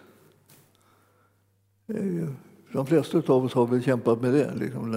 De 2.75 2.85
flesta 2.85 3.17
av 3.17 3.45
oss 3.45 3.53
har 3.53 3.67
väl 3.67 3.83
kämpat 3.83 4.21
med 4.21 4.33
det. 4.33 4.55
Liksom, 4.55 4.91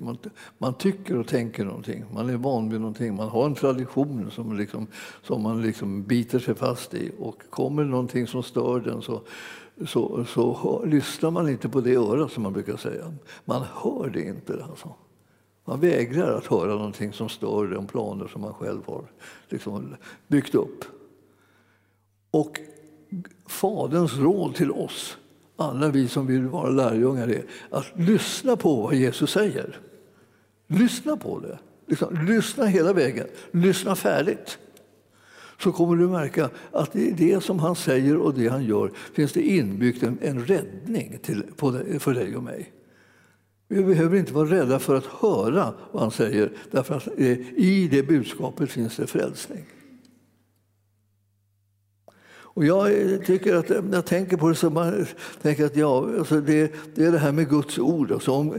man, 0.00 0.18
man, 0.58 0.74
tycker 0.74 1.18
och 1.18 1.26
tänker 1.26 1.64
någonting, 1.64 2.04
man 2.14 2.30
är 2.30 2.36
van 2.36 2.70
vid 2.70 2.80
någonting, 2.80 3.14
man 3.14 3.28
har 3.28 3.46
en 3.46 3.54
tradition 3.54 4.30
som, 4.30 4.56
liksom, 4.56 4.86
som 5.22 5.42
man 5.42 5.62
liksom 5.62 6.02
biter 6.02 6.38
sig 6.38 6.54
fast 6.54 6.94
i. 6.94 7.12
Och 7.18 7.42
kommer 7.50 7.84
någonting 7.84 8.26
som 8.26 8.42
stör 8.42 8.80
den 8.80 9.02
så, 9.02 9.20
så, 9.86 10.24
så, 10.24 10.54
så 10.54 10.84
lyssnar 10.84 11.30
man 11.30 11.48
inte 11.48 11.68
på 11.68 11.80
det 11.80 11.96
örat, 11.96 12.32
som 12.32 12.42
man 12.42 12.52
brukar 12.52 12.76
säga. 12.76 13.14
Man 13.44 13.62
hör 13.74 14.10
det 14.10 14.22
inte. 14.22 14.64
Alltså. 14.70 14.94
Man 15.64 15.80
vägrar 15.80 16.38
att 16.38 16.46
höra 16.46 16.74
någonting 16.74 17.12
som 17.12 17.28
stör 17.28 17.66
de 17.66 17.86
planer 17.86 18.26
som 18.26 18.40
man 18.40 18.54
själv 18.54 18.82
har 18.86 19.04
liksom 19.48 19.96
byggt 20.28 20.54
upp. 20.54 20.84
Och 22.30 22.60
Faderns 23.46 24.16
råd 24.16 24.54
till 24.54 24.70
oss 24.70 25.18
alla 25.56 25.88
vi 25.88 26.08
som 26.08 26.26
vill 26.26 26.42
vara 26.42 26.70
lärjungar 26.70 27.28
är 27.28 27.44
att 27.70 27.86
lyssna 27.96 28.56
på 28.56 28.82
vad 28.82 28.94
Jesus 28.94 29.30
säger. 29.30 29.78
Lyssna 30.66 31.16
på 31.16 31.40
det. 31.40 31.58
Liksom, 31.86 32.26
lyssna 32.26 32.66
hela 32.66 32.92
vägen. 32.92 33.26
Lyssna 33.50 33.96
färdigt. 33.96 34.58
Så 35.58 35.72
kommer 35.72 35.96
du 35.96 36.08
märka 36.08 36.50
att 36.72 36.96
i 36.96 37.10
det 37.10 37.44
som 37.44 37.58
han 37.58 37.76
säger 37.76 38.16
och 38.16 38.34
det 38.34 38.48
han 38.48 38.64
gör 38.64 38.90
finns 39.12 39.32
det 39.32 39.42
inbyggt 39.42 40.02
en, 40.02 40.18
en 40.22 40.46
räddning 40.46 41.18
till, 41.22 41.42
det, 41.60 41.98
för 41.98 42.14
dig 42.14 42.36
och 42.36 42.42
mig. 42.42 42.72
Vi 43.68 43.84
behöver 43.84 44.16
inte 44.16 44.32
vara 44.32 44.50
rädda 44.50 44.78
för 44.78 44.94
att 44.94 45.04
höra 45.04 45.74
vad 45.92 46.02
han 46.02 46.10
säger, 46.10 46.52
därför 46.70 46.94
att 46.94 47.08
eh, 47.16 47.58
i 47.58 47.88
det 47.90 48.02
budskapet 48.02 48.70
finns 48.70 48.96
det 48.96 49.06
frälsning. 49.06 49.64
Och 52.54 52.64
jag 52.64 53.00
eh, 53.00 53.18
tycker 53.18 53.54
att 53.54 53.68
när 53.68 53.94
jag 53.94 54.06
tänker 54.06 54.36
på 54.36 54.48
det 54.48 54.54
så 54.54 54.70
man 54.70 55.06
tänker 55.42 55.64
att 55.64 55.76
ja, 55.76 56.08
alltså 56.18 56.40
det, 56.40 56.72
det 56.94 57.04
är 57.04 57.12
det 57.12 57.18
här 57.18 57.32
med 57.32 57.48
Guds 57.48 57.78
ord. 57.78 58.12
Alltså 58.12 58.32
om, 58.32 58.58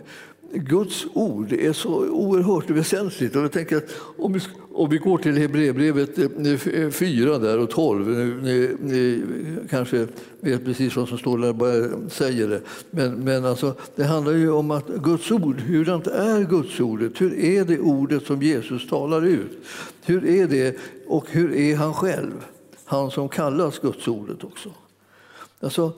Guds 0.54 1.06
ord 1.14 1.54
är 1.54 1.74
så 1.74 2.10
oerhört 2.10 2.70
väsentligt. 2.70 3.36
Och 3.36 3.44
jag 3.44 3.52
tänker 3.52 3.78
att 3.78 3.96
om, 4.18 4.34
vi, 4.34 4.40
om 4.74 4.90
vi 4.90 4.98
går 4.98 5.18
till 5.18 5.38
Hebreerbrevet 5.38 6.18
eh, 6.18 6.90
4 6.90 7.38
där 7.38 7.60
och 7.60 7.70
12, 7.70 8.08
ni, 8.44 8.70
ni, 8.82 9.24
kanske 9.70 10.08
vet 10.40 10.66
precis 10.66 10.96
vad 10.96 11.08
som 11.08 11.18
står 11.18 11.38
där, 11.38 11.54
bara 11.54 12.10
säger 12.10 12.48
det. 12.48 12.62
Men, 12.92 13.14
men 13.14 13.46
alltså, 13.46 13.74
det 13.96 14.04
handlar 14.04 14.34
ju 14.34 14.52
om 14.52 14.72
att 14.72 14.88
Guds 14.88 15.32
ord, 15.32 15.60
hurdant 15.60 16.08
är 16.08 16.44
Guds 16.50 16.80
ordet? 16.80 17.22
Hur 17.22 17.40
är 17.40 17.66
det 17.66 17.80
ordet 17.80 18.26
som 18.26 18.42
Jesus 18.42 18.88
talar 18.88 19.26
ut? 19.26 19.58
Hur 20.06 20.26
är 20.26 20.48
det 20.48 20.78
och 21.08 21.26
hur 21.30 21.56
är 21.56 21.76
han 21.76 21.94
själv? 21.94 22.46
Han 22.86 23.12
som 23.12 23.30
kallas 23.30 23.80
Gudsordet 23.80 24.44
också. 24.44 24.70
Alltså, 25.60 25.94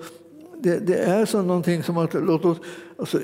det, 0.60 0.80
det 0.80 0.98
är 0.98 1.26
så 1.26 1.42
någonting 1.42 1.84
som 1.84 1.98
att 1.98 2.14
låt 2.14 2.46
oss, 2.46 2.58
alltså, 2.98 3.20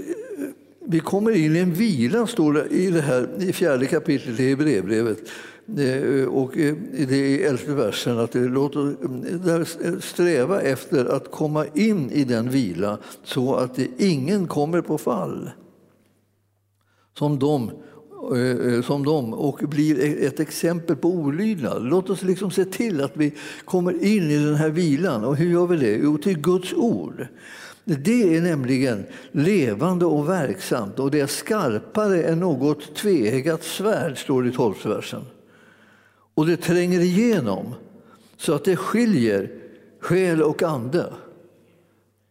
vi 0.86 1.00
kommer 1.00 1.32
in 1.32 1.56
i 1.56 1.60
en 1.60 1.74
vila, 1.74 2.28
står 2.28 2.54
det 2.54 2.68
i, 2.68 2.92
det 2.92 3.02
här, 3.02 3.30
i 3.40 3.54
fjärde 3.54 3.86
kapitlet 3.86 4.40
i 4.40 4.50
Hebreerbrevet. 4.50 5.18
Eh, 5.78 6.28
och 6.28 6.52
det 6.54 7.12
är 7.12 7.14
i 7.14 7.44
elfte 7.44 7.74
versen 7.74 8.20
att 8.20 8.32
det 8.32 8.40
låter 8.40 10.00
sträva 10.00 10.62
efter 10.62 11.06
att 11.06 11.32
komma 11.32 11.66
in 11.74 12.12
i 12.12 12.24
den 12.24 12.50
vila 12.50 12.98
så 13.24 13.56
att 13.56 13.80
ingen 13.98 14.48
kommer 14.48 14.82
på 14.82 14.98
fall 14.98 15.52
som 17.18 17.40
de, 17.40 17.72
Eh, 18.32 18.74
eh, 18.74 18.82
som 18.82 19.06
de 19.06 19.34
och 19.34 19.58
blir 19.58 20.00
e- 20.00 20.26
ett 20.26 20.40
exempel 20.40 20.96
på 20.96 21.10
olydnad. 21.10 21.84
Låt 21.84 22.10
oss 22.10 22.24
liksom 22.24 22.52
se 22.52 22.66
till 22.66 23.02
att 23.02 23.18
vi 23.18 23.34
kommer 23.66 24.04
in 24.04 24.32
i 24.32 24.46
den 24.46 24.56
här 24.56 24.70
vilan. 24.70 25.24
Och 25.24 25.36
hur 25.36 25.52
gör 25.52 25.68
vi 25.68 25.78
det? 25.78 26.00
Jo, 26.04 26.18
till 26.18 26.40
Guds 26.40 26.74
ord. 26.74 27.28
Det 27.84 28.36
är 28.36 28.42
nämligen 28.42 29.06
levande 29.32 30.06
och 30.06 30.30
verksamt 30.30 31.00
och 31.00 31.12
det 31.12 31.20
är 31.20 31.28
skarpare 31.28 32.24
än 32.24 32.40
något 32.40 32.96
tveeggat 32.96 33.64
svärd, 33.64 34.18
står 34.18 34.44
det 34.44 34.50
i 34.50 34.52
tolfte 34.52 34.90
versen. 34.90 35.22
Och 36.34 36.46
det 36.46 36.58
tränger 36.58 37.00
igenom 37.00 37.74
så 38.38 38.54
att 38.54 38.66
det 38.66 38.76
skiljer 38.76 39.52
själ 40.00 40.42
och 40.42 40.64
ande. 40.64 41.14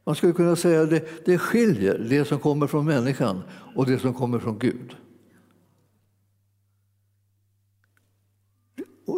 Man 0.06 0.14
skulle 0.14 0.32
kunna 0.32 0.56
säga 0.56 0.82
att 0.82 0.90
det, 0.90 1.24
det 1.24 1.38
skiljer 1.38 2.06
det 2.08 2.24
som 2.24 2.38
kommer 2.38 2.66
från 2.66 2.84
människan 2.84 3.42
och 3.76 3.86
det 3.86 3.98
som 3.98 4.14
kommer 4.14 4.38
från 4.38 4.58
Gud. 4.58 4.96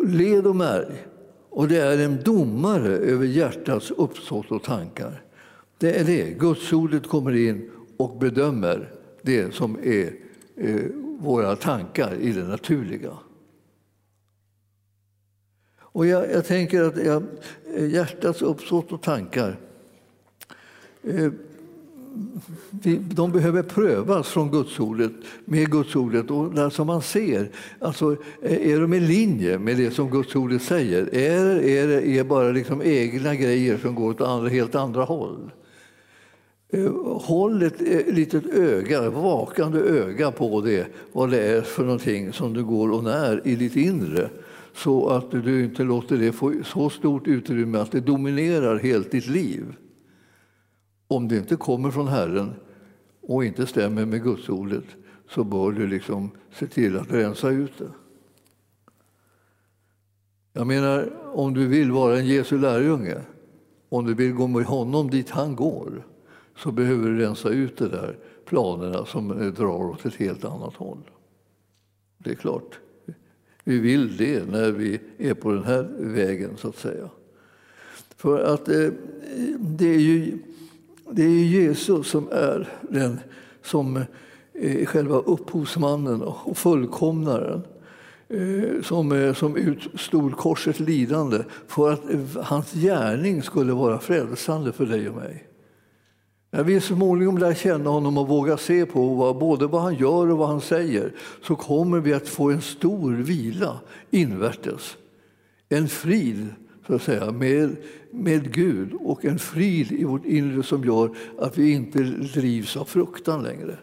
Led 0.04 0.46
och 0.46 0.56
märg. 0.56 1.06
Och 1.50 1.68
det 1.68 1.80
är 1.80 1.98
en 1.98 2.22
domare 2.22 2.88
över 2.88 3.26
hjärtats 3.26 3.90
uppsåt 3.90 4.50
och 4.50 4.62
tankar. 4.62 5.22
Det 5.78 6.00
är 6.00 6.04
det. 6.04 6.38
Gudsordet 6.38 7.08
kommer 7.08 7.36
in 7.36 7.70
och 7.96 8.18
bedömer 8.18 8.92
det 9.22 9.54
som 9.54 9.78
är 9.82 10.14
eh, 10.56 10.80
våra 11.18 11.56
tankar 11.56 12.14
i 12.20 12.32
det 12.32 12.44
naturliga. 12.44 13.18
Och 15.78 16.06
jag, 16.06 16.30
jag 16.30 16.46
tänker 16.46 16.82
att 16.82 17.04
jag, 17.04 17.22
eh, 17.76 17.86
hjärtats 17.86 18.42
uppsåt 18.42 18.92
och 18.92 19.02
tankar 19.02 19.60
eh, 21.02 21.32
de 23.14 23.33
behöver 23.33 23.62
prövas 23.62 24.29
från 24.29 24.50
Gudsordet, 24.50 25.12
med 25.44 25.70
Gudsordet. 25.70 26.31
Och 26.31 26.55
där 26.55 26.70
som 26.70 26.87
man 26.87 27.03
ser, 27.03 27.50
alltså, 27.79 28.16
eh, 28.42 28.72
är 28.72 28.81
de 28.81 28.94
i 28.94 29.00
linje 29.00 29.59
med 29.59 29.77
det 29.77 29.90
som 29.90 30.11
Gudsordet 30.11 30.62
säger? 30.62 31.09
Eller 31.12 31.62
är 31.62 31.87
det 31.87 32.18
är 32.18 32.24
bara 32.24 32.50
liksom 32.50 32.83
egna 32.83 33.35
grejer 33.35 33.79
som 33.79 33.94
går 33.94 34.11
åt 34.11 34.20
andra, 34.20 34.48
helt 34.48 34.74
andra 34.74 35.05
håll? 35.05 35.50
Eh, 36.70 36.92
håll 37.05 37.62
ett 37.62 37.81
eh, 37.81 38.14
litet 38.14 38.46
öga, 38.46 39.11
vakande 39.11 39.79
öga 39.79 40.31
på 40.31 40.61
det, 40.61 40.87
vad 41.12 41.31
det 41.31 41.40
är 41.40 41.62
för 41.62 41.85
någonting 41.85 42.33
som 42.33 42.53
du 42.53 42.64
går 42.64 42.90
och 42.90 43.05
när 43.05 43.46
i 43.48 43.57
ditt 43.57 43.77
inre 43.77 44.29
så 44.77 45.09
att 45.09 45.31
du 45.31 45.64
inte 45.64 45.83
låter 45.83 46.16
det 46.16 46.33
få 46.33 46.53
så 46.64 46.90
stort 46.90 47.27
utrymme 47.27 47.79
att 47.79 47.92
det 47.92 48.00
dominerar 48.00 48.79
helt 48.79 49.11
ditt 49.11 49.27
liv. 49.27 49.64
Om 51.08 51.28
det 51.28 51.36
inte 51.36 51.56
kommer 51.56 51.90
från 51.90 52.08
Herren 52.08 52.54
och 53.20 53.44
inte 53.44 53.66
stämmer 53.66 54.06
med 54.06 54.22
Gudsordet 54.22 54.84
så 55.28 55.44
bör 55.44 55.72
du 55.72 55.86
liksom 55.86 56.30
se 56.52 56.66
till 56.66 56.96
att 56.96 57.12
rensa 57.12 57.50
ut 57.50 57.78
det. 57.78 57.90
Jag 60.52 60.66
menar, 60.66 61.12
om 61.32 61.54
du 61.54 61.66
vill 61.66 61.92
vara 61.92 62.18
en 62.18 62.26
Jesu 62.26 62.58
lärjunge, 62.58 63.20
om 63.88 64.06
du 64.06 64.14
vill 64.14 64.32
gå 64.32 64.46
med 64.46 64.64
honom 64.64 65.10
dit 65.10 65.30
han 65.30 65.56
går 65.56 66.06
så 66.56 66.72
behöver 66.72 67.08
du 67.08 67.18
rensa 67.18 67.48
ut 67.48 67.76
de 67.76 67.88
där 67.88 68.18
planerna 68.44 69.06
som 69.06 69.30
eh, 69.30 69.46
drar 69.46 69.84
åt 69.84 70.06
ett 70.06 70.14
helt 70.14 70.44
annat 70.44 70.74
håll. 70.74 71.10
Det 72.18 72.30
är 72.30 72.34
klart, 72.34 72.78
vi 73.64 73.78
vill 73.78 74.16
det 74.16 74.50
när 74.50 74.70
vi 74.70 75.00
är 75.18 75.34
på 75.34 75.52
den 75.52 75.64
här 75.64 75.88
vägen 75.98 76.56
så 76.56 76.68
att 76.68 76.76
säga. 76.76 77.10
För 78.16 78.54
att 78.54 78.68
eh, 78.68 78.90
det 79.58 79.94
är 79.94 79.98
ju 79.98 80.38
det 81.10 81.22
är 81.22 81.44
Jesus 81.44 82.08
som 82.08 82.28
är 82.32 82.68
den 82.90 83.20
som 83.62 83.96
eh, 83.96 84.02
är 84.82 84.86
själva 84.86 85.16
upphovsmannen 85.16 86.22
och 86.22 86.58
fullkomnaren 86.58 87.62
eh, 88.28 88.82
som, 88.82 89.12
eh, 89.12 89.34
som 89.34 89.56
utstod 89.56 90.36
korsets 90.36 90.80
lidande 90.80 91.38
för 91.66 91.92
att 91.92 92.02
hans 92.42 92.72
gärning 92.72 93.42
skulle 93.42 93.72
vara 93.72 93.98
frälsande 93.98 94.72
för 94.72 94.86
dig 94.86 95.08
och 95.08 95.16
mig. 95.16 95.48
När 96.50 96.64
vi 96.64 96.80
småningom 96.80 97.38
lär 97.38 97.54
känna 97.54 97.90
honom 97.90 98.18
och 98.18 98.28
vågar 98.28 98.56
se 98.56 98.86
på 98.86 99.14
vad, 99.14 99.38
både 99.38 99.66
vad 99.66 99.82
han 99.82 99.94
gör 99.94 100.30
och 100.30 100.38
vad 100.38 100.48
han 100.48 100.60
säger 100.60 101.12
så 101.42 101.56
kommer 101.56 102.00
vi 102.00 102.14
att 102.14 102.28
få 102.28 102.50
en 102.50 102.60
stor 102.60 103.12
vila 103.12 103.80
invärtes. 104.10 104.96
En 105.68 105.88
frid 105.88 106.48
så 106.86 106.94
att 106.94 107.02
säga, 107.02 107.32
med, 107.32 107.76
med 108.10 108.52
Gud 108.52 108.92
och 108.92 109.24
en 109.24 109.38
frid 109.38 109.92
i 109.92 110.04
vårt 110.04 110.24
inre 110.24 110.62
som 110.62 110.84
gör 110.84 111.16
att 111.38 111.58
vi 111.58 111.72
inte 111.72 112.02
drivs 112.34 112.76
av 112.76 112.84
fruktan 112.84 113.42
längre. 113.42 113.76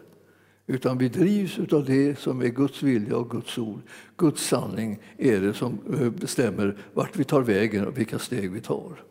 Utan 0.66 0.98
vi 0.98 1.08
drivs 1.08 1.58
av 1.72 1.84
det 1.84 2.18
som 2.18 2.42
är 2.42 2.48
Guds 2.48 2.82
vilja 2.82 3.16
och 3.16 3.30
Guds 3.30 3.58
ord. 3.58 3.80
Guds 4.16 4.46
sanning 4.46 4.98
är 5.18 5.40
det 5.40 5.54
som 5.54 5.78
eh, 6.00 6.10
bestämmer 6.10 6.76
vart 6.94 7.16
vi 7.16 7.24
tar 7.24 7.42
vägen 7.42 7.86
och 7.86 7.98
vilka 7.98 8.18
steg 8.18 8.52
vi 8.52 8.60
tar. 8.60 9.04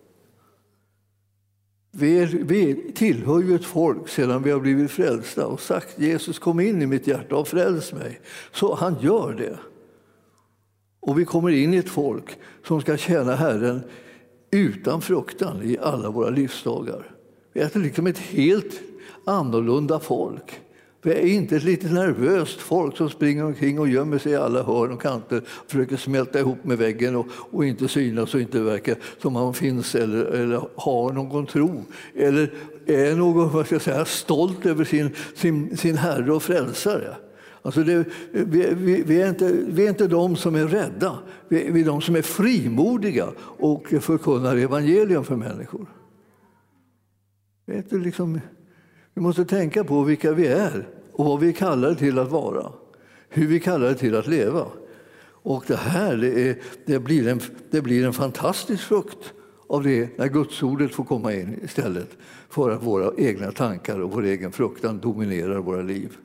Vi, 1.92 2.26
vi 2.26 2.92
tillhör 2.96 3.42
ju 3.42 3.56
ett 3.56 3.66
folk 3.66 4.10
sedan 4.10 4.44
vi 4.44 4.52
har 4.52 4.60
blivit 4.60 4.92
frälsta 4.92 5.48
och 5.48 5.62
sagt 5.62 6.00
Jesus 6.00 6.40
kom 6.40 6.60
in 6.60 6.82
i 6.82 6.86
mitt 6.86 7.08
hjärta 7.08 7.36
och 7.36 7.48
fräls 7.48 7.94
mig. 7.94 8.20
Så 8.52 8.76
han 8.76 8.96
gör 9.02 9.34
det. 9.34 9.58
Och 11.02 11.20
vi 11.20 11.26
kommer 11.26 11.50
in 11.50 11.74
i 11.74 11.78
ett 11.78 11.90
folk 11.90 12.38
som 12.68 12.82
ska 12.82 12.98
tjäna 12.98 13.36
Herren 13.36 13.82
utan 14.52 15.02
fruktan 15.02 15.62
i 15.64 15.78
alla 15.82 16.10
våra 16.10 16.30
livsdagar. 16.30 17.12
Vi 17.54 17.62
är 17.62 17.80
liksom 17.80 18.08
ett 18.08 18.18
helt 18.18 18.82
annorlunda 19.26 20.00
folk. 20.00 20.62
Vi 21.04 21.12
är 21.12 21.26
inte 21.26 21.56
ett 21.56 21.64
lite 21.64 21.88
nervöst 21.88 22.60
folk 22.60 22.98
som 22.98 23.10
springer 23.10 23.46
omkring 23.46 23.80
och 23.80 23.88
gömmer 23.88 24.18
sig 24.18 24.32
i 24.32 24.36
alla 24.36 24.64
hörn 24.64 24.92
och 24.92 25.02
kanter 25.02 25.38
och 25.48 25.72
försöker 25.72 25.98
smälta 25.98 26.40
ihop 26.40 26.64
med 26.64 26.78
väggen 26.78 27.16
och, 27.16 27.28
och 27.32 27.66
inte 27.66 27.88
synas 27.88 28.34
och 28.34 28.42
inte 28.42 28.60
verka 28.60 28.96
som 29.22 29.34
man 29.34 29.54
finns 29.54 29.96
eller, 29.96 30.26
eller 30.26 30.62
har 30.76 31.14
någon 31.14 31.46
tro. 31.46 31.84
Eller 32.16 32.54
är 32.86 33.16
någon 33.16 33.50
vad 33.50 33.66
ska 33.66 33.76
jag 33.76 33.82
säga, 33.82 34.06
stolt 34.06 34.66
över 34.66 34.84
sin, 34.84 35.10
sin, 35.36 35.78
sin 35.78 35.98
Herre 35.98 36.34
och 36.34 36.44
Frälsare. 36.44 37.16
Alltså 37.62 37.84
det, 37.84 38.06
vi, 38.32 38.74
vi, 38.74 39.04
vi, 39.04 39.22
är 39.22 39.30
inte, 39.30 39.52
vi 39.52 39.86
är 39.86 39.90
inte 39.90 40.08
de 40.08 40.36
som 40.36 40.56
är 40.56 40.68
rädda, 40.68 41.20
vi, 41.48 41.72
vi 41.72 41.82
är 41.82 41.86
de 41.86 42.02
som 42.02 42.16
är 42.16 42.22
frimodiga 42.22 43.28
och 43.40 43.88
förkunnar 43.88 44.58
evangelium 44.58 45.24
för 45.24 45.36
människor. 45.36 45.86
Vi, 47.66 47.98
liksom, 47.98 48.40
vi 49.14 49.22
måste 49.22 49.46
tänka 49.46 49.84
på 49.84 50.04
vilka 50.04 50.34
vi 50.34 50.48
är 50.48 50.88
och 51.12 51.26
vad 51.26 51.40
vi 51.40 51.54
kallar 51.54 51.94
till 51.94 52.20
att 52.20 52.32
vara. 52.32 52.72
Hur 53.30 53.48
vi 53.48 53.60
kallar 53.60 53.94
till 53.94 54.16
att 54.16 54.28
leva. 54.28 54.66
Och 55.44 55.64
det 55.68 55.76
här 55.76 56.18
det, 56.18 56.50
är, 56.50 56.58
det, 56.86 57.00
blir 57.00 57.28
en, 57.28 57.40
det 57.70 57.82
blir 57.82 58.06
en 58.06 58.14
fantastisk 58.14 58.84
frukt 58.84 59.34
av 59.68 59.84
det 59.84 60.18
när 60.18 60.28
gudsordet 60.28 60.92
får 60.92 61.04
komma 61.04 61.34
in 61.34 61.60
istället 61.64 62.10
för 62.50 62.70
att 62.70 62.84
våra 62.84 63.12
egna 63.18 63.52
tankar 63.52 64.00
och 64.02 64.12
vår 64.12 64.24
egen 64.24 64.52
fruktan 64.52 65.00
dominerar 65.00 65.60
våra 65.60 65.82
liv 65.82 66.18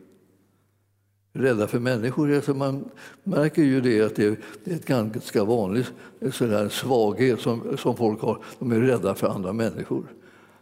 rädda 1.39 1.67
för 1.67 1.79
människor. 1.79 2.35
Alltså 2.35 2.55
man 2.55 2.85
märker 3.25 3.63
ju 3.63 3.81
det 3.81 4.01
att 4.01 4.17
det 4.17 4.27
är 4.27 4.37
ett 4.65 4.87
ganska 4.87 5.45
vanligt 5.45 5.93
eh, 6.21 6.31
sådär 6.31 6.69
svaghet 6.69 7.41
som, 7.41 7.77
som 7.79 7.97
folk 7.97 8.21
har. 8.21 8.39
De 8.59 8.73
är 8.73 8.81
rädda 8.81 9.15
för 9.15 9.29
andra 9.29 9.53
människor. 9.53 10.05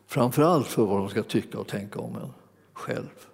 Framför 0.06 0.42
allt 0.42 0.66
för 0.66 0.84
vad 0.84 0.98
de 0.98 1.08
ska 1.08 1.22
tycka 1.22 1.58
och 1.58 1.66
tänka 1.66 1.98
om 1.98 2.16
en 2.16 2.30
själv. 2.72 3.26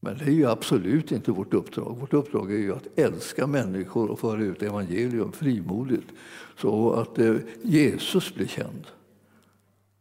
Men 0.00 0.18
det 0.18 0.24
är 0.24 0.30
ju 0.30 0.46
absolut 0.46 1.12
inte 1.12 1.32
vårt 1.32 1.54
uppdrag. 1.54 1.96
Vårt 2.00 2.12
uppdrag 2.12 2.52
är 2.52 2.58
ju 2.58 2.74
att 2.74 2.98
älska 2.98 3.46
människor 3.46 4.10
och 4.10 4.18
föra 4.18 4.42
ut 4.42 4.62
evangelium 4.62 5.32
frimodigt 5.32 6.08
så 6.56 6.92
att 6.92 7.18
eh, 7.18 7.34
Jesus 7.62 8.34
blir 8.34 8.46
känd. 8.46 8.86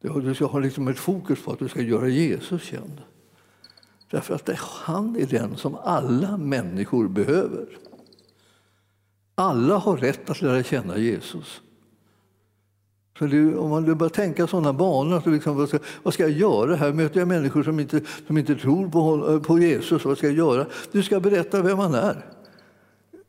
Du 0.01 0.35
ska 0.35 0.45
ha 0.45 0.59
liksom 0.59 0.87
ett 0.87 0.99
fokus 0.99 1.43
på 1.43 1.51
att 1.51 1.59
du 1.59 1.67
ska 1.67 1.81
göra 1.81 2.07
Jesus 2.07 2.63
känd. 2.63 3.01
Därför 4.09 4.35
att 4.35 4.49
han 4.59 5.15
är 5.15 5.25
den 5.25 5.57
som 5.57 5.75
alla 5.83 6.37
människor 6.37 7.07
behöver. 7.07 7.67
Alla 9.35 9.77
har 9.77 9.97
rätt 9.97 10.29
att 10.29 10.41
lära 10.41 10.63
känna 10.63 10.97
Jesus. 10.97 11.61
Så 13.19 13.25
det, 13.25 13.55
om 13.55 13.69
man 13.69 13.97
börjar 13.97 14.09
tänka 14.09 14.47
sådana 14.47 14.73
banor, 14.73 15.21
så 15.21 15.29
liksom, 15.29 15.57
vad, 15.57 15.69
ska, 15.69 15.79
vad, 16.03 16.13
ska, 16.13 16.23
jag 16.23 16.31
göra 16.31 16.75
här? 16.75 16.93
Möter 16.93 17.19
jag 17.19 17.27
människor 17.27 17.63
som 17.63 17.79
inte, 17.79 18.01
som 18.27 18.37
inte 18.37 18.55
tror 18.55 18.89
på, 18.89 19.39
på 19.39 19.59
Jesus? 19.59 20.05
Vad 20.05 20.17
ska 20.17 20.27
jag 20.27 20.35
göra? 20.35 20.65
Du 20.91 21.03
ska 21.03 21.19
berätta 21.19 21.61
vem 21.61 21.79
han 21.79 21.93
är. 21.93 22.25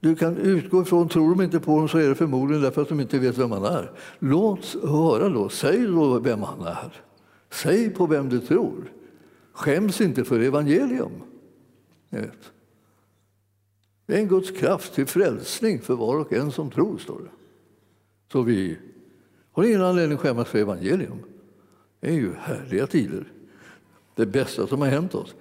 Du 0.00 0.14
kan 0.14 0.36
utgå 0.36 0.82
ifrån, 0.82 1.08
tror 1.08 1.30
de 1.30 1.44
inte 1.44 1.60
på 1.60 1.72
honom 1.72 1.88
så 1.88 1.98
är 1.98 2.08
det 2.08 2.14
förmodligen 2.14 2.62
därför 2.62 2.82
att 2.82 2.88
de 2.88 3.00
inte 3.00 3.18
vet 3.18 3.38
vem 3.38 3.50
han 3.50 3.64
är. 3.64 3.90
Låt 4.18 4.76
höra 4.82 5.28
då, 5.28 5.48
säg 5.48 5.82
då 5.82 6.18
vem 6.18 6.42
han 6.42 6.66
är. 6.66 7.02
Säg 7.50 7.90
på 7.90 8.06
vem 8.06 8.28
du 8.28 8.40
tror. 8.40 8.92
Skäms 9.58 10.00
inte 10.00 10.24
för 10.24 10.40
evangelium. 10.40 11.22
Det 14.06 14.14
är 14.14 14.18
en 14.18 14.28
Guds 14.28 14.50
kraft 14.50 14.94
till 14.94 15.06
frälsning 15.06 15.80
för 15.80 15.94
var 15.94 16.18
och 16.18 16.32
en 16.32 16.52
som 16.52 16.70
tror, 16.70 16.98
står 16.98 17.18
det. 17.18 17.30
Så 18.32 18.42
vi 18.42 18.78
har 19.52 19.64
ingen 19.64 19.82
anledning 19.82 20.14
att 20.16 20.20
skämmas 20.22 20.48
för 20.48 20.58
evangelium. 20.58 21.18
Det 22.00 22.08
är 22.08 22.12
ju 22.12 22.34
härliga 22.34 22.86
tider. 22.86 23.32
Det 24.14 24.26
bästa 24.26 24.66
som 24.66 24.80
har 24.80 24.88
hänt 24.88 25.14
oss. 25.14 25.34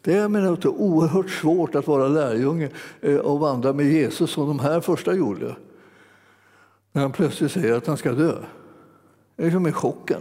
Det 0.00 0.14
är 0.14 0.28
menar, 0.28 0.56
det 0.56 0.64
är 0.64 0.68
oerhört 0.68 1.30
svårt 1.30 1.74
att 1.74 1.86
vara 1.86 2.08
lärjunge 2.08 2.70
eh, 3.00 3.16
och 3.16 3.40
vandra 3.40 3.72
med 3.72 3.86
Jesus 3.86 4.30
som 4.30 4.46
de 4.46 4.58
här 4.58 4.80
första 4.80 5.14
gjorde. 5.14 5.56
När 6.92 7.02
han 7.02 7.12
plötsligt 7.12 7.52
säger 7.52 7.76
att 7.76 7.86
han 7.86 7.96
ska 7.96 8.12
dö. 8.12 8.34
Det 9.36 9.46
är 9.46 9.50
som 9.50 9.66
i 9.66 9.72
chocken. 9.72 10.20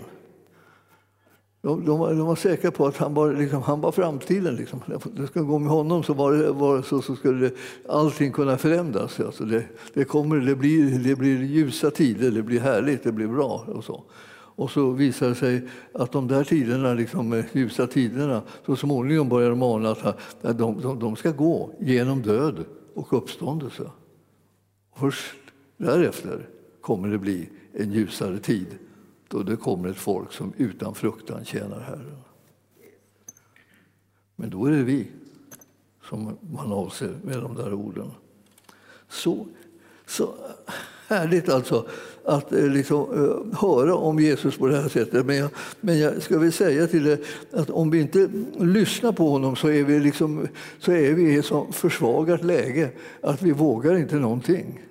De, 1.64 1.86
de, 1.86 2.00
var, 2.00 2.14
de 2.14 2.28
var 2.28 2.36
säkra 2.36 2.72
på 2.72 2.88
att 2.88 2.98
han 2.98 3.14
var, 3.14 3.34
liksom, 3.34 3.62
han 3.62 3.82
var 3.82 3.92
framtiden. 3.92 4.56
Liksom. 4.56 4.80
Det 5.16 5.28
skulle 5.28 5.46
gå 5.46 5.60
med 5.60 5.72
honom 5.72 6.04
så, 6.04 6.14
var 6.14 6.34
det, 6.34 6.52
var 6.52 6.82
så, 6.82 7.02
så 7.02 7.16
skulle 7.16 7.50
det, 7.50 7.56
allting 7.90 8.32
kunna 8.32 8.58
förändras. 8.58 9.20
Alltså 9.20 9.46
det, 9.46 9.64
det, 9.94 10.06
kommer, 10.06 10.38
det, 10.38 10.56
blir, 10.56 11.00
det 11.00 11.16
blir 11.16 11.44
ljusa 11.44 11.92
tider, 11.92 12.32
det 12.32 12.44
blir 12.44 12.60
härligt, 12.60 13.04
det 13.04 13.12
blir 13.12 13.28
bra. 13.28 13.66
Och 13.68 13.84
så. 13.84 14.04
Och 14.56 14.72
så 14.72 14.92
visar 14.92 15.30
det 15.30 15.36
sig 15.36 15.68
att 15.94 16.12
de 16.12 16.28
där 16.28 16.44
tiderna, 16.44 16.94
liksom, 16.94 17.44
ljusa 17.54 17.88
tiderna, 17.88 18.42
så 18.66 18.76
småningom 18.76 19.30
börjar 19.30 19.50
de 19.50 19.64
ana 19.64 19.92
att 19.92 20.58
de, 20.58 20.82
de, 20.82 21.00
de 21.00 21.16
ska 21.16 21.32
gå 21.32 21.70
genom 21.80 22.22
död 22.22 22.66
och 22.94 23.14
uppståndelse. 23.14 23.92
Först 24.96 25.36
därefter 25.78 26.50
kommer 26.82 27.08
det 27.08 27.18
bli 27.18 27.50
en 27.74 27.92
ljusare 27.92 28.38
tid 28.38 28.68
då 29.28 29.44
det 29.44 29.56
kommer 29.56 29.90
ett 29.90 29.98
folk 29.98 30.34
som 30.34 30.54
utan 30.58 30.96
fruktan 30.96 31.46
tjänar 31.46 31.80
Herren. 31.80 32.18
Men 34.36 34.50
då 34.50 34.66
är 34.66 34.72
det 34.72 34.84
vi 34.84 35.08
som 36.10 36.38
man 36.42 36.72
avser 36.72 37.18
med 37.24 37.40
de 37.40 37.56
där 37.56 37.74
orden. 37.74 38.12
Så, 39.10 39.48
så 40.06 40.36
härligt 41.08 41.50
alltså 41.50 41.88
att 42.26 42.54
eh, 42.54 42.68
liksom, 42.68 43.00
eh, 43.02 43.60
höra 43.60 43.96
om 43.96 44.20
Jesus 44.20 44.58
på 44.58 44.68
det 44.68 44.82
här 44.82 44.90
sättet. 44.90 45.26
Men 45.26 45.36
jag, 45.36 45.50
men 45.82 46.00
jag 46.00 46.22
ska 46.22 46.40
väl 46.40 46.52
säga 46.52 46.88
till 46.88 47.08
er 47.08 47.20
att 47.52 47.70
om 47.70 47.90
vi 47.90 48.02
inte 48.02 48.30
lyssnar 48.60 49.12
på 49.12 49.30
honom 49.30 49.56
så 49.56 49.68
är 49.68 49.84
vi, 49.84 50.00
liksom, 50.00 50.48
så 50.80 50.92
är 50.92 51.14
vi 51.14 51.34
i 51.34 51.38
ett 51.38 51.46
så 51.46 51.68
försvagat 51.72 52.44
läge 52.44 52.92
att 53.22 53.42
vi 53.42 53.52
vågar 53.52 53.96
inte 53.96 54.16
någonting. 54.16 54.82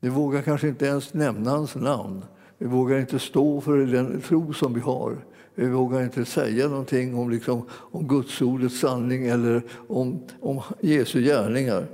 Vi 0.00 0.08
vågar 0.08 0.42
kanske 0.42 0.68
inte 0.68 0.86
ens 0.86 1.14
nämna 1.14 1.50
hans 1.50 1.74
namn. 1.74 2.24
Vi 2.58 2.66
vågar 2.66 2.98
inte 2.98 3.18
stå 3.18 3.60
för 3.60 3.78
den 3.78 4.20
tro 4.20 4.52
som 4.52 4.74
vi 4.74 4.80
har. 4.80 5.16
Vi 5.54 5.66
vågar 5.66 6.02
inte 6.02 6.24
säga 6.24 6.68
någonting 6.68 7.14
om, 7.14 7.30
liksom, 7.30 7.62
om 7.70 8.08
Gudsordets 8.08 8.80
sanning 8.80 9.26
eller 9.26 9.62
om, 9.86 10.20
om 10.40 10.60
Jesu 10.80 11.22
gärningar. 11.22 11.86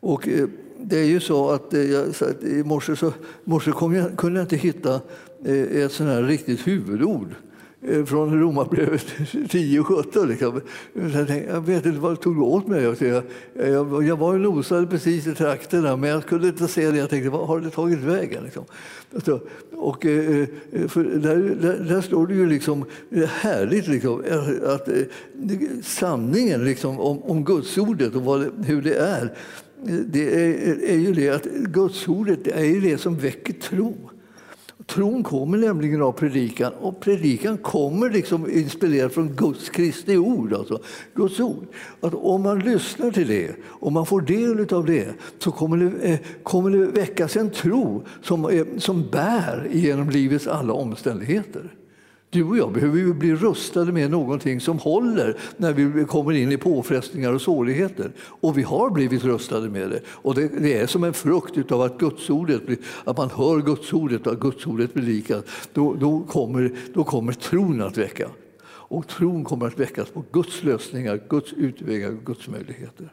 Och, 0.00 0.28
eh, 0.28 0.48
det 0.80 0.98
är 0.98 1.04
ju 1.04 1.20
så 1.20 1.50
att, 1.50 1.74
eh, 1.74 1.82
jag, 1.82 2.14
så 2.14 2.24
att 2.24 2.42
i 2.42 2.64
morse, 2.64 2.96
så, 2.96 3.12
morse 3.44 3.70
jag, 3.70 4.16
kunde 4.16 4.40
jag 4.40 4.44
inte 4.44 4.56
hitta 4.56 5.00
eh, 5.44 5.82
ett 5.82 5.92
sånt 5.92 6.10
här 6.10 6.22
riktigt 6.22 6.66
huvudord 6.66 7.28
Eh, 7.88 8.04
från 8.04 8.40
Romarbrevet 8.40 9.06
10-17. 9.32 10.26
Liksom. 10.26 10.60
Jag, 10.92 11.44
jag 11.48 11.60
vet 11.60 11.86
inte 11.86 12.00
vad 12.00 12.12
det 12.12 12.16
tog 12.16 12.42
åt 12.42 12.66
mig. 12.66 12.82
Jag, 12.82 13.22
jag, 13.54 14.04
jag 14.04 14.16
var 14.16 14.34
och 14.34 14.40
nosade 14.40 14.86
precis 14.86 15.26
i 15.26 15.34
trakterna 15.34 15.96
men 15.96 16.10
jag 16.10 16.26
kunde 16.26 16.48
inte 16.48 16.68
se 16.68 16.90
det. 16.90 16.96
Jag 16.96 17.10
tänkte, 17.10 17.30
vad 17.30 17.48
har 17.48 17.60
det 17.60 17.70
tagit 17.70 17.98
vägen? 17.98 18.44
Liksom. 18.44 18.64
Och, 19.72 20.06
eh, 20.06 20.40
eh, 20.40 20.46
där, 20.94 21.56
där, 21.60 21.84
där, 21.88 22.00
står 22.00 22.26
det 22.26 22.34
ju 22.34 22.48
liksom, 22.48 22.84
härligt 23.28 23.88
liksom, 23.88 24.22
att 24.66 24.88
sanningen 25.82 26.64
liksom, 26.64 27.00
om, 27.00 27.22
om 27.22 27.44
Gudsordet 27.44 28.14
och 28.14 28.22
vad, 28.22 28.64
hur 28.66 28.82
det 28.82 28.94
är, 28.94 29.32
det 30.06 30.34
är, 30.34 30.82
är 30.82 30.98
ju 30.98 31.12
det 31.12 31.28
att 31.28 31.44
Gudsordet 31.44 32.46
är 32.46 32.64
ju 32.64 32.80
det 32.80 32.98
som 32.98 33.16
väcker 33.16 33.52
tro. 33.52 34.11
Tron 34.92 35.22
kommer 35.22 35.58
nämligen 35.58 36.02
av 36.02 36.12
predikan 36.12 36.72
och 36.72 37.00
predikan 37.00 37.58
kommer 37.58 38.10
liksom 38.10 38.50
inspirerad 38.50 39.12
från 39.12 39.36
Guds 39.36 39.68
Kristi 39.68 40.16
ord, 40.16 40.52
alltså 40.52 40.82
Guds 41.14 41.40
ord. 41.40 41.66
Att 42.00 42.14
om 42.14 42.42
man 42.42 42.58
lyssnar 42.58 43.10
till 43.10 43.28
det 43.28 43.54
och 43.62 43.92
man 43.92 44.06
får 44.06 44.20
del 44.20 44.74
av 44.74 44.86
det 44.86 45.08
så 45.38 45.50
kommer 45.50 45.76
det, 45.76 46.08
eh, 46.08 46.18
kommer 46.42 46.70
det 46.70 46.86
väckas 46.86 47.36
en 47.36 47.50
tro 47.50 48.04
som, 48.22 48.64
som 48.78 49.10
bär 49.10 49.68
genom 49.72 50.10
livets 50.10 50.46
alla 50.46 50.72
omständigheter. 50.72 51.74
Du 52.32 52.44
och 52.44 52.56
jag 52.56 52.72
behöver 52.72 52.98
ju 52.98 53.14
bli 53.14 53.34
rustade 53.34 53.92
med 53.92 54.10
någonting 54.10 54.60
som 54.60 54.78
håller 54.78 55.38
när 55.56 55.72
vi 55.72 56.04
kommer 56.04 56.32
in 56.32 56.52
i 56.52 56.56
påfrestningar 56.56 57.32
och 57.32 57.42
svårigheter. 57.42 58.12
Och 58.20 58.58
vi 58.58 58.62
har 58.62 58.90
blivit 58.90 59.24
rustade 59.24 59.68
med 59.68 59.90
det. 59.90 60.00
Och 60.06 60.34
det, 60.34 60.48
det 60.48 60.78
är 60.78 60.86
som 60.86 61.04
en 61.04 61.14
frukt 61.14 61.72
av 61.72 61.80
att 61.80 61.98
Gudsordet, 61.98 62.62
att 63.04 63.16
man 63.16 63.30
hör 63.30 63.60
Gudsordet 63.60 64.26
och 64.26 64.32
att 64.32 64.40
Gudsordet 64.40 64.94
blir 64.94 65.04
lika. 65.04 65.42
Då, 65.72 65.94
då, 65.94 66.20
kommer, 66.20 66.76
då 66.94 67.04
kommer 67.04 67.32
tron 67.32 67.82
att 67.82 67.98
väcka. 67.98 68.28
Och 68.64 69.08
tron 69.08 69.44
kommer 69.44 69.66
att 69.66 69.80
väckas 69.80 70.10
på 70.10 70.24
Guds 70.32 70.62
lösningar, 70.62 71.22
Guds 71.28 71.52
utvägar, 71.52 72.12
Guds 72.24 72.48
möjligheter. 72.48 73.12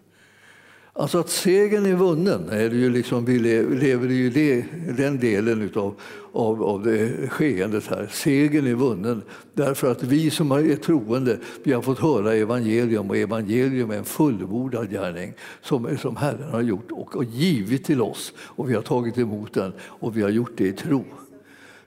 Alltså 0.99 1.19
att 1.19 1.29
segern 1.29 1.85
är 1.85 1.95
vunnen, 1.95 2.49
är 2.49 2.69
det 2.69 2.75
ju 2.75 2.89
liksom, 2.89 3.25
vi 3.25 3.39
lever 3.39 4.11
i 4.11 4.29
det, 4.29 4.65
den 4.97 5.19
delen 5.19 5.61
utav, 5.61 5.95
av, 6.33 6.63
av 6.63 6.83
det 6.83 7.29
skeendet 7.29 7.87
här. 7.87 8.09
Segern 8.11 8.67
är 8.67 8.75
vunnen 8.75 9.21
därför 9.53 9.91
att 9.91 10.03
vi 10.03 10.29
som 10.29 10.51
är 10.51 10.75
troende 10.75 11.37
vi 11.63 11.73
har 11.73 11.81
fått 11.81 11.99
höra 11.99 12.35
evangelium 12.35 13.09
och 13.09 13.17
evangelium 13.17 13.91
är 13.91 13.97
en 13.97 14.05
fullbordad 14.05 14.89
gärning 14.89 15.33
som, 15.61 15.97
som 15.97 16.15
Herren 16.15 16.51
har 16.51 16.61
gjort 16.61 16.91
och, 16.91 17.15
och 17.15 17.23
givit 17.23 17.85
till 17.85 18.01
oss 18.01 18.33
och 18.39 18.69
vi 18.69 18.75
har 18.75 18.81
tagit 18.81 19.17
emot 19.17 19.53
den 19.53 19.73
och 19.81 20.17
vi 20.17 20.21
har 20.21 20.29
gjort 20.29 20.57
det 20.57 20.67
i 20.67 20.73
tro. 20.73 21.05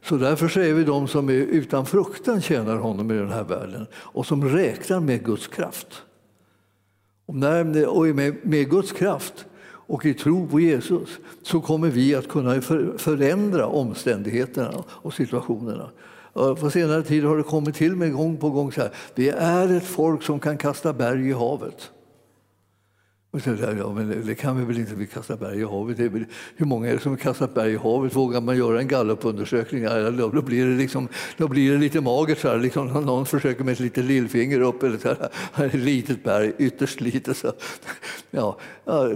Så 0.03 0.17
därför 0.17 0.49
så 0.49 0.61
är 0.61 0.73
vi 0.73 0.85
de 0.85 1.09
som 1.09 1.29
är 1.29 1.33
utan 1.33 1.87
fruktan 1.87 2.41
tjänar 2.41 2.77
honom 2.77 3.11
i 3.11 3.15
den 3.15 3.33
här 3.33 3.45
världen 3.45 3.87
och 3.95 4.27
som 4.27 4.49
räknar 4.49 5.01
med 5.01 5.25
Guds 5.25 5.47
kraft. 5.47 6.03
Och, 7.33 7.99
och 7.99 8.07
med, 8.07 8.37
med 8.43 8.71
Guds 8.71 8.93
kraft 8.93 9.47
och 9.87 10.07
i 10.07 10.15
tro 10.15 10.47
på 10.47 10.61
Jesus 10.61 11.09
så 11.43 11.61
kommer 11.61 11.89
vi 11.89 12.15
att 12.15 12.29
kunna 12.29 12.61
förändra 12.99 13.67
omständigheterna 13.67 14.85
och 14.89 15.15
situationerna. 15.15 15.91
På 16.33 16.71
senare 16.71 17.03
tid 17.03 17.25
har 17.25 17.37
det 17.37 17.43
kommit 17.43 17.75
till 17.75 17.97
mig 17.97 18.11
gång 18.11 18.37
på 18.37 18.51
gång 18.51 18.73
så 18.73 18.81
här. 18.81 18.91
Vi 19.15 19.29
är 19.29 19.77
ett 19.77 19.85
folk 19.85 20.23
som 20.23 20.41
kan 20.41 20.59
kasta 20.59 20.93
berg 20.93 21.29
i 21.29 21.33
havet. 21.33 21.91
Och 23.35 23.43
så 23.43 23.51
där, 23.51 23.77
ja, 23.79 23.93
men 23.93 24.27
det 24.27 24.35
kan 24.35 24.59
vi 24.59 24.65
väl 24.65 24.79
inte, 24.79 24.95
vi 24.95 25.07
kastar 25.07 25.37
berg 25.37 25.61
i 25.61 25.65
havet. 25.65 25.99
Väl, 25.99 26.25
hur 26.57 26.67
många 26.67 26.89
är 26.89 26.93
det 26.93 27.01
som 27.01 27.17
kastar 27.17 27.49
berg 27.55 27.73
i 27.73 27.77
havet? 27.77 28.17
Vågar 28.17 28.41
man 28.41 28.57
göra 28.57 28.81
en 28.81 28.89
gallupundersökning? 28.89 29.83
Ja, 29.83 30.11
då, 30.11 30.29
då, 30.29 30.43
blir 30.43 30.67
det 30.67 30.77
liksom, 30.77 31.09
då 31.37 31.49
blir 31.49 31.73
det 31.73 31.79
lite 31.79 32.01
magert. 32.01 32.39
Så 32.39 32.49
här, 32.49 32.59
liksom, 32.59 32.87
någon 32.87 33.27
försöker 33.27 33.65
med 33.65 33.73
ett 33.73 33.81
litet 33.81 34.05
lillfinger 34.05 34.61
upp, 34.61 34.83
eller 34.83 34.99
så 34.99 35.09
här, 35.09 35.31
ett 35.67 35.75
litet 35.75 36.25
berg, 36.25 36.53
ytterst 36.59 37.01
litet. 37.01 37.37
Så. 37.37 37.53
Ja, 38.31 38.59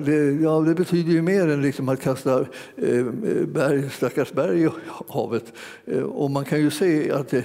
det, 0.05 0.33
ja, 0.43 0.61
det 0.61 0.75
betyder 0.75 1.13
ju 1.13 1.23
mer 1.23 1.49
än 1.49 1.63
liksom 1.63 1.89
att 1.89 2.03
kasta 2.03 2.41
eh, 2.77 3.05
berg, 3.47 3.91
stackars 3.91 4.33
berg 4.33 4.63
i 4.63 4.69
havet. 5.09 5.53
Eh, 5.87 6.03
och 6.03 6.31
man 6.31 6.45
kan 6.45 6.61
ju 6.61 6.71
se 6.71 7.11
att 7.11 7.33
eh, 7.33 7.43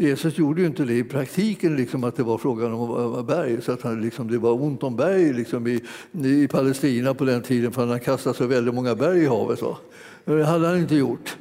Jesus 0.00 0.38
gjorde 0.38 0.60
ju 0.60 0.66
inte 0.66 0.84
det 0.84 0.94
i 0.94 1.04
praktiken, 1.04 1.76
liksom 1.76 2.04
att 2.04 2.16
det 2.16 2.22
var 2.22 2.38
frågan 2.38 2.72
om 2.72 3.26
berg, 3.26 3.62
så 3.62 3.72
att 3.72 3.82
han, 3.82 4.00
liksom, 4.00 4.30
det 4.30 4.38
var 4.38 4.62
ont 4.62 4.82
om 4.82 4.96
berg 4.96 5.32
liksom, 5.32 5.66
i, 5.66 5.80
i 6.12 6.48
Palestina 6.48 7.14
på 7.14 7.24
den 7.24 7.42
tiden 7.42 7.72
för 7.72 7.86
han 7.86 8.00
kastade 8.00 8.36
så 8.36 8.46
väldigt 8.46 8.74
många 8.74 8.94
berg 8.94 9.22
i 9.22 9.26
havet. 9.26 9.62
Va? 9.62 9.76
Det 10.24 10.44
hade 10.44 10.66
han 10.66 10.78
inte 10.78 10.94
gjort. 10.94 11.36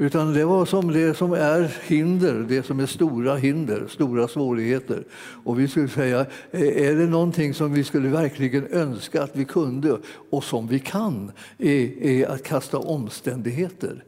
Utan 0.00 0.32
det 0.32 0.44
var 0.44 0.66
som 0.66 0.92
det 0.92 1.16
som 1.16 1.32
är 1.32 1.74
hinder, 1.86 2.46
det 2.48 2.62
som 2.62 2.80
är 2.80 2.86
stora 2.86 3.36
hinder, 3.36 3.86
stora 3.88 4.28
svårigheter. 4.28 5.04
Och 5.44 5.60
vi 5.60 5.68
skulle 5.68 5.88
säga, 5.88 6.26
är 6.52 6.94
det 6.94 7.06
någonting 7.06 7.54
som 7.54 7.72
vi 7.72 7.84
skulle 7.84 8.08
verkligen 8.08 8.66
önska 8.66 9.22
att 9.22 9.36
vi 9.36 9.44
kunde 9.44 9.98
och 10.30 10.44
som 10.44 10.66
vi 10.66 10.78
kan, 10.78 11.32
är, 11.58 12.02
är 12.02 12.26
att 12.26 12.42
kasta 12.42 12.78
omständigheter, 12.78 14.04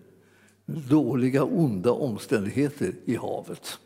dåliga, 0.88 1.44
onda 1.44 1.92
omständigheter 1.92 2.92
i 3.04 3.16
havet. 3.16 3.78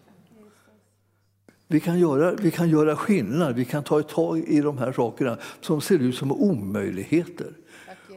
Vi 1.69 1.81
kan, 1.81 1.99
göra, 1.99 2.35
vi 2.35 2.51
kan 2.51 2.71
göra 2.71 2.97
skillnad, 2.97 3.55
vi 3.55 3.65
kan 3.65 3.85
ta 3.85 4.03
tag 4.03 4.39
i 4.39 4.61
de 4.61 4.79
här 4.79 4.93
sakerna 4.93 5.39
som 5.61 5.81
ser 5.81 5.99
ut 5.99 6.17
som 6.17 6.33
omöjligheter 6.33 7.53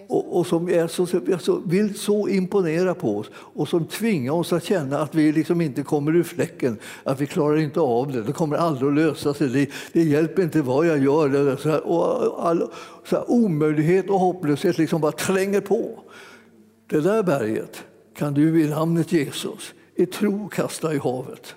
och, 0.07 0.37
och 0.39 0.47
som 0.47 0.69
är 0.69 0.87
så, 0.87 1.05
så, 1.39 1.61
vill 1.65 1.99
så 1.99 2.27
imponera 2.27 2.95
på 2.95 3.17
oss 3.17 3.27
och 3.33 3.67
som 3.67 3.85
tvingar 3.85 4.31
oss 4.31 4.53
att 4.53 4.63
känna 4.63 4.99
att 4.99 5.15
vi 5.15 5.31
liksom 5.31 5.61
inte 5.61 5.83
kommer 5.83 6.15
ur 6.15 6.23
fläcken, 6.23 6.77
att 7.03 7.21
vi 7.21 7.25
klarar 7.25 7.57
inte 7.57 7.79
av 7.79 8.11
det, 8.11 8.23
det 8.23 8.33
kommer 8.33 8.57
aldrig 8.57 8.89
att 8.89 8.95
lösa 8.95 9.33
sig, 9.33 9.49
det, 9.49 9.69
det 9.93 10.03
hjälper 10.03 10.43
inte 10.43 10.61
vad 10.61 10.85
jag 10.87 11.03
gör. 11.03 11.29
Det, 11.29 11.57
så 11.57 11.69
här, 11.69 11.87
och 11.87 12.47
all, 12.47 12.71
så 13.05 13.15
här, 13.15 13.31
omöjlighet 13.31 14.09
och 14.09 14.19
hopplöshet 14.19 14.77
liksom 14.77 15.01
bara 15.01 15.11
tränger 15.11 15.61
på. 15.61 15.99
Det 16.87 17.01
där 17.01 17.23
berget 17.23 17.83
kan 18.17 18.33
du 18.33 18.49
i 18.57 18.67
namnet 18.69 19.13
Jesus 19.13 19.73
i 19.97 20.05
tro 20.05 20.49
kasta 20.51 20.93
i 20.93 20.99
havet 21.01 21.55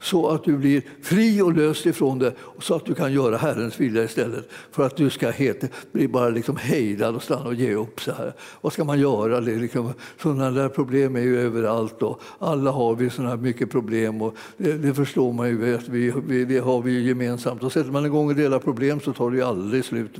så 0.00 0.28
att 0.28 0.44
du 0.44 0.56
blir 0.56 0.82
fri 1.02 1.42
och 1.42 1.52
löst 1.52 1.86
ifrån 1.86 2.18
det 2.18 2.32
så 2.58 2.74
att 2.74 2.84
du 2.84 2.94
kan 2.94 3.12
göra 3.12 3.36
Herrens 3.36 3.80
vilja 3.80 4.04
istället 4.04 4.48
för 4.70 4.86
att 4.86 4.96
du 4.96 5.10
ska 5.10 5.30
helt, 5.30 5.92
bli 5.92 6.08
bara 6.08 6.28
liksom 6.28 6.56
hejdad 6.56 7.14
och 7.14 7.22
stanna 7.22 7.44
och 7.44 7.54
ge 7.54 7.74
upp. 7.74 8.00
så 8.00 8.12
här. 8.12 8.32
Vad 8.60 8.72
ska 8.72 8.84
man 8.84 9.00
göra? 9.00 9.40
Det 9.40 9.56
liksom, 9.56 9.92
sådana 10.22 10.50
där 10.50 10.68
problem 10.68 11.16
är 11.16 11.20
ju 11.20 11.40
överallt 11.40 12.02
och 12.02 12.20
alla 12.38 12.70
har 12.70 12.94
vi 12.94 13.10
sådana 13.10 13.30
här 13.30 13.36
mycket 13.36 13.70
problem 13.70 14.22
och 14.22 14.34
det, 14.56 14.72
det, 14.72 14.94
förstår 14.94 15.32
man 15.32 15.48
ju 15.48 15.74
att 15.74 15.88
vi, 15.88 16.12
vi, 16.26 16.44
det 16.44 16.58
har 16.58 16.82
vi 16.82 17.08
gemensamt. 17.08 17.62
Och 17.62 17.72
sätter 17.72 17.90
man 17.90 18.06
igång 18.06 18.28
och 18.28 18.34
delar 18.34 18.58
problem 18.58 19.00
så 19.00 19.12
tar 19.12 19.30
det 19.30 19.36
ju 19.36 19.42
aldrig 19.42 19.84
slut. 19.84 20.18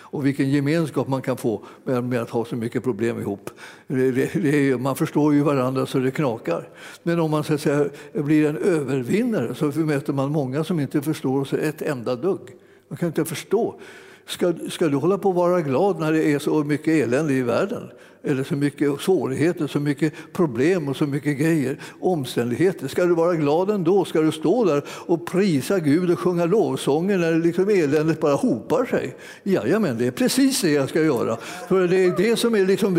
Och 0.00 0.26
vilken 0.26 0.50
gemenskap 0.50 1.08
man 1.08 1.22
kan 1.22 1.36
få 1.36 1.62
med, 1.84 2.04
med 2.04 2.22
att 2.22 2.30
ha 2.30 2.44
så 2.44 2.56
mycket 2.56 2.84
problem 2.84 3.20
ihop. 3.20 3.50
Det, 3.86 4.10
det, 4.34 4.80
man 4.80 4.96
förstår 4.96 5.34
ju 5.34 5.42
varandra 5.42 5.86
så 5.86 5.98
det 5.98 6.10
knakar. 6.10 6.68
Men 7.02 7.20
om 7.20 7.30
man 7.30 7.44
så 7.44 7.54
att 7.54 7.60
säga, 7.60 7.86
blir 8.12 8.48
en 8.48 8.56
övervinnare 8.56 9.11
försvinner 9.12 9.54
så 9.54 9.80
möter 9.80 10.12
man 10.12 10.32
många 10.32 10.64
som 10.64 10.80
inte 10.80 11.02
förstår 11.02 11.44
sig 11.44 11.68
ett 11.68 11.82
enda 11.82 12.16
dugg. 12.16 12.40
Man 12.88 12.96
kan 12.96 13.06
inte 13.06 13.24
förstå. 13.24 13.80
Ska, 14.26 14.54
ska 14.70 14.88
du 14.88 14.96
hålla 14.96 15.18
på 15.18 15.28
att 15.28 15.34
vara 15.34 15.60
glad 15.60 16.00
när 16.00 16.12
det 16.12 16.32
är 16.32 16.38
så 16.38 16.64
mycket 16.64 16.88
elände 16.88 17.32
i 17.34 17.42
världen? 17.42 17.90
Eller 18.24 18.44
så 18.44 18.56
mycket 18.56 19.00
svårigheter, 19.00 19.66
så 19.66 19.80
mycket 19.80 20.12
problem 20.32 20.88
och 20.88 20.96
så 20.96 21.06
mycket 21.06 21.38
grejer, 21.38 21.78
omständigheter. 22.00 22.88
Ska 22.88 23.04
du 23.04 23.14
vara 23.14 23.34
glad 23.34 23.70
ändå? 23.70 24.04
Ska 24.04 24.20
du 24.20 24.32
stå 24.32 24.64
där 24.64 24.84
och 24.88 25.26
prisa 25.26 25.78
Gud 25.78 26.10
och 26.10 26.18
sjunga 26.18 26.44
lovsånger 26.44 27.18
när 27.18 27.38
liksom 27.38 27.68
eländet 27.68 28.20
bara 28.20 28.34
hopar 28.34 28.84
sig? 28.84 29.16
Jajamän, 29.42 29.98
det 29.98 30.06
är 30.06 30.10
precis 30.10 30.60
det 30.60 30.70
jag 30.70 30.88
ska 30.88 31.02
göra. 31.02 31.36
För 31.68 31.88
det 31.88 32.04
är 32.04 32.16
det 32.16 32.36
som 32.36 32.54
är 32.54 32.66
liksom 32.66 32.96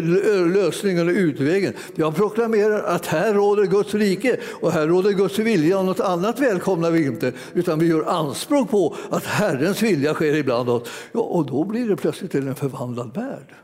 lösningen 0.54 1.08
och 1.08 1.14
utvägen. 1.14 1.74
Jag 1.96 2.16
proklamerar 2.16 2.84
att 2.84 3.06
här 3.06 3.34
råder 3.34 3.64
Guds 3.64 3.94
rike 3.94 4.38
och 4.62 4.72
här 4.72 4.88
råder 4.88 5.12
Guds 5.12 5.40
vilja 5.40 5.80
och 5.80 5.86
något 5.86 6.00
annat 6.00 6.40
välkomnar 6.40 6.92
vi 6.92 7.06
inte. 7.06 7.32
Utan 7.54 7.80
vi 7.80 7.88
gör 7.88 8.04
anspråk 8.04 8.70
på 8.70 8.96
att 9.10 9.26
Herrens 9.26 9.82
vilja 9.82 10.14
sker 10.14 10.36
ibland 10.36 10.70
oss. 10.70 10.90
Ja, 11.12 11.20
och 11.20 11.46
då 11.46 11.64
blir 11.64 11.90
det 11.90 11.96
plötsligt 11.96 12.32
till 12.32 12.48
en 12.48 12.56
förvandlad 12.56 13.16
värld. 13.16 13.56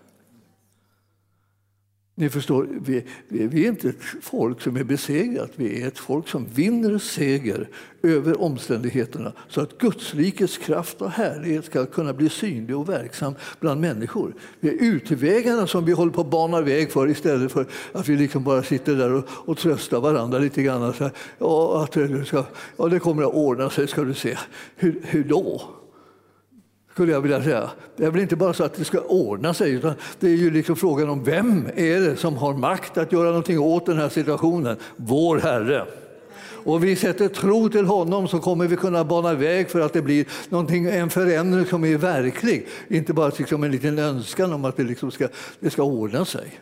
Ni 2.20 2.30
förstår, 2.30 2.68
vi, 2.82 3.04
vi, 3.28 3.48
vi, 3.48 3.66
är 3.66 3.70
inte 3.70 3.90
ett 3.90 4.02
folk 4.22 4.62
som 4.62 4.78
är 4.78 4.84
besegrat, 4.84 5.52
vi 5.56 5.82
är 5.82 5.88
ett 5.88 5.98
folk 5.98 6.28
som 6.28 6.46
vinner 6.54 6.98
seger 6.98 7.68
över 8.04 8.42
omständigheterna 8.42 9.34
så 9.50 9.62
att 9.62 9.78
Guds 9.78 10.14
rikets 10.14 10.58
kraft 10.58 11.02
och 11.02 11.12
härlighet 11.12 11.66
ska 11.66 11.86
kunna 11.86 12.14
bli 12.14 12.30
synlig 12.30 12.78
och 12.78 12.90
verksam 12.90 13.36
bland 13.60 13.82
människor. 13.82 14.34
Vi 14.60 14.70
är 14.70 14.74
utvägarna 14.74 15.68
som 15.68 15.86
vi 15.86 15.92
håller 15.92 16.12
på 16.12 16.22
att 16.22 16.32
bana 16.32 16.62
väg 16.62 16.92
för 16.92 17.10
istället 17.10 17.52
för 17.52 17.66
att 17.92 18.08
vi 18.08 18.16
liksom 18.16 18.44
bara 18.44 18.64
sitter 18.64 18.96
där 18.96 19.14
och, 19.14 19.24
och 19.30 19.58
tröstar 19.58 20.00
varandra 20.00 20.40
lite 20.40 20.64
grann. 20.64 20.94
Så 20.94 21.04
här, 21.04 21.14
ja, 21.38 21.84
att 21.84 21.92
det, 21.92 22.26
ska, 22.26 22.46
ja, 22.78 22.88
det 22.88 23.00
kommer 23.00 23.24
att 23.24 23.34
ordna 23.34 23.70
sig, 23.70 23.88
ska 23.88 24.04
du 24.04 24.14
se. 24.14 24.38
Hur, 24.76 25.02
hur 25.04 25.24
då? 25.24 25.79
Skulle 26.92 27.12
jag 27.12 27.22
vilja 27.22 27.44
säga. 27.44 27.70
Det 27.96 28.06
är 28.06 28.12
väl 28.12 28.22
inte 28.22 28.36
bara 28.36 28.54
så 28.54 28.64
att 28.64 28.74
det 28.74 28.84
ska 28.84 29.00
ordna 29.00 29.54
sig, 29.54 29.72
utan 29.72 29.94
det 30.20 30.28
är 30.28 30.36
ju 30.36 30.52
liksom 30.52 30.76
frågan 30.76 31.10
om 31.10 31.24
vem 31.24 31.68
är 31.76 32.00
det 32.00 32.16
som 32.16 32.38
har 32.38 32.54
makt 32.54 32.98
att 32.98 33.12
göra 33.12 33.28
någonting 33.28 33.60
åt 33.60 33.86
den 33.86 33.98
här 33.98 34.10
situationen? 34.10 34.78
Vår 34.96 35.38
Herre. 35.38 35.86
Och 36.64 36.84
vi 36.84 36.96
sätter 36.96 37.28
tro 37.28 37.70
till 37.70 37.86
honom 37.86 38.28
så 38.28 38.40
kommer 38.40 38.68
vi 38.68 38.76
kunna 38.76 39.04
bana 39.04 39.34
väg 39.34 39.70
för 39.70 39.80
att 39.80 39.94
det 39.94 40.02
blir 40.02 40.26
en 40.90 41.10
förändring 41.10 41.66
som 41.66 41.86
är 41.86 41.98
verklig. 41.98 42.68
Inte 42.88 43.14
bara 43.14 43.32
liksom 43.38 43.64
en 43.64 43.72
liten 43.72 44.00
önskan 44.00 44.54
om 44.54 44.66
att 44.66 44.78
det, 44.78 44.84
liksom 44.84 45.12
ska, 45.12 45.28
det 45.60 45.70
ska 45.70 45.84
ordna 45.84 46.26
sig. 46.26 46.60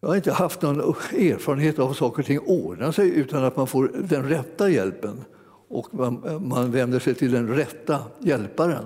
Jag 0.00 0.08
har 0.08 0.16
inte 0.16 0.32
haft 0.32 0.62
någon 0.62 0.80
erfarenhet 0.80 1.78
av 1.78 1.90
att 1.90 1.96
saker 1.96 2.22
och 2.22 2.26
ting 2.26 2.38
ordnar 2.38 2.92
sig 2.92 3.08
utan 3.08 3.44
att 3.44 3.56
man 3.56 3.66
får 3.66 3.90
den 3.94 4.28
rätta 4.28 4.70
hjälpen 4.70 5.24
och 5.68 5.94
man, 5.94 6.48
man 6.48 6.70
vänder 6.70 6.98
sig 6.98 7.14
till 7.14 7.32
den 7.32 7.48
rätta 7.48 8.00
hjälparen. 8.18 8.84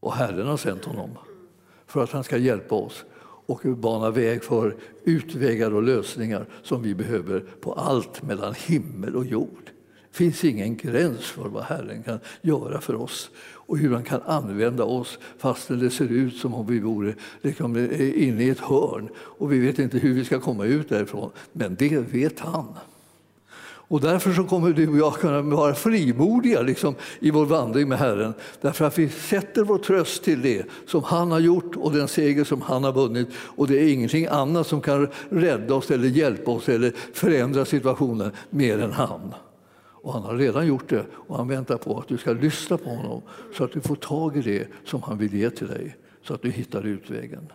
Och 0.00 0.12
Herren 0.12 0.46
har 0.46 0.56
sänt 0.56 0.84
honom 0.84 1.10
för 1.86 2.02
att 2.02 2.10
han 2.10 2.24
ska 2.24 2.36
hjälpa 2.36 2.74
oss 2.74 3.04
och 3.46 3.60
bana 3.76 4.10
väg 4.10 4.44
för 4.44 4.76
utvägar 5.04 5.74
och 5.74 5.82
lösningar 5.82 6.46
som 6.62 6.82
vi 6.82 6.94
behöver 6.94 7.40
på 7.60 7.72
allt 7.72 8.22
mellan 8.22 8.54
himmel 8.54 9.16
och 9.16 9.26
jord. 9.26 9.70
Det 10.10 10.16
finns 10.16 10.44
ingen 10.44 10.76
gräns 10.76 11.20
för 11.20 11.48
vad 11.48 11.64
Herren 11.64 12.02
kan 12.02 12.18
göra 12.40 12.80
för 12.80 12.94
oss 12.94 13.30
och 13.38 13.78
hur 13.78 13.94
han 13.94 14.04
kan 14.04 14.22
använda 14.22 14.84
oss 14.84 15.18
fastän 15.38 15.78
det 15.78 15.90
ser 15.90 16.08
ut 16.08 16.36
som 16.36 16.54
om 16.54 16.66
vi 16.66 16.78
vore 16.78 17.14
liksom 17.42 17.76
eh, 17.76 18.28
inne 18.28 18.44
i 18.44 18.50
ett 18.50 18.60
hörn 18.60 19.08
och 19.16 19.52
vi 19.52 19.58
vet 19.58 19.78
inte 19.78 19.98
hur 19.98 20.14
vi 20.14 20.24
ska 20.24 20.40
komma 20.40 20.64
ut 20.64 20.88
därifrån. 20.88 21.30
Men 21.52 21.74
det 21.74 21.98
vet 21.98 22.40
han. 22.40 22.74
Och 23.90 24.00
därför 24.00 24.32
så 24.32 24.44
kommer 24.44 24.72
du 24.72 24.88
och 24.88 24.98
jag 24.98 25.14
kunna 25.14 25.42
vara 25.42 25.74
frimodiga 25.74 26.62
liksom, 26.62 26.94
i 27.20 27.30
vår 27.30 27.46
vandring 27.46 27.88
med 27.88 27.98
Herren. 27.98 28.34
Därför 28.60 28.84
att 28.84 28.98
vi 28.98 29.08
sätter 29.08 29.64
vår 29.64 29.78
tröst 29.78 30.24
till 30.24 30.42
det 30.42 30.66
som 30.86 31.04
han 31.04 31.30
har 31.30 31.38
gjort 31.38 31.76
och 31.76 31.92
den 31.92 32.08
seger 32.08 32.44
som 32.44 32.62
han 32.62 32.84
har 32.84 32.92
vunnit. 32.92 33.28
Och 33.34 33.68
det 33.68 33.78
är 33.78 33.92
ingenting 33.92 34.26
annat 34.26 34.66
som 34.66 34.80
kan 34.80 35.08
rädda 35.28 35.74
oss 35.74 35.90
eller 35.90 36.08
hjälpa 36.08 36.50
oss 36.50 36.68
eller 36.68 36.92
förändra 37.12 37.64
situationen 37.64 38.32
mer 38.50 38.78
än 38.78 38.92
han. 38.92 39.34
Och 40.02 40.12
han 40.12 40.22
har 40.22 40.36
redan 40.36 40.66
gjort 40.66 40.88
det 40.88 41.04
och 41.12 41.36
han 41.36 41.48
väntar 41.48 41.76
på 41.76 41.98
att 41.98 42.08
du 42.08 42.18
ska 42.18 42.32
lyssna 42.32 42.78
på 42.78 42.90
honom 42.90 43.22
så 43.56 43.64
att 43.64 43.72
du 43.72 43.80
får 43.80 43.96
tag 43.96 44.36
i 44.36 44.40
det 44.40 44.66
som 44.84 45.02
han 45.02 45.18
vill 45.18 45.34
ge 45.34 45.50
till 45.50 45.66
dig, 45.66 45.96
så 46.22 46.34
att 46.34 46.42
du 46.42 46.50
hittar 46.50 46.86
utvägen. 46.86 47.48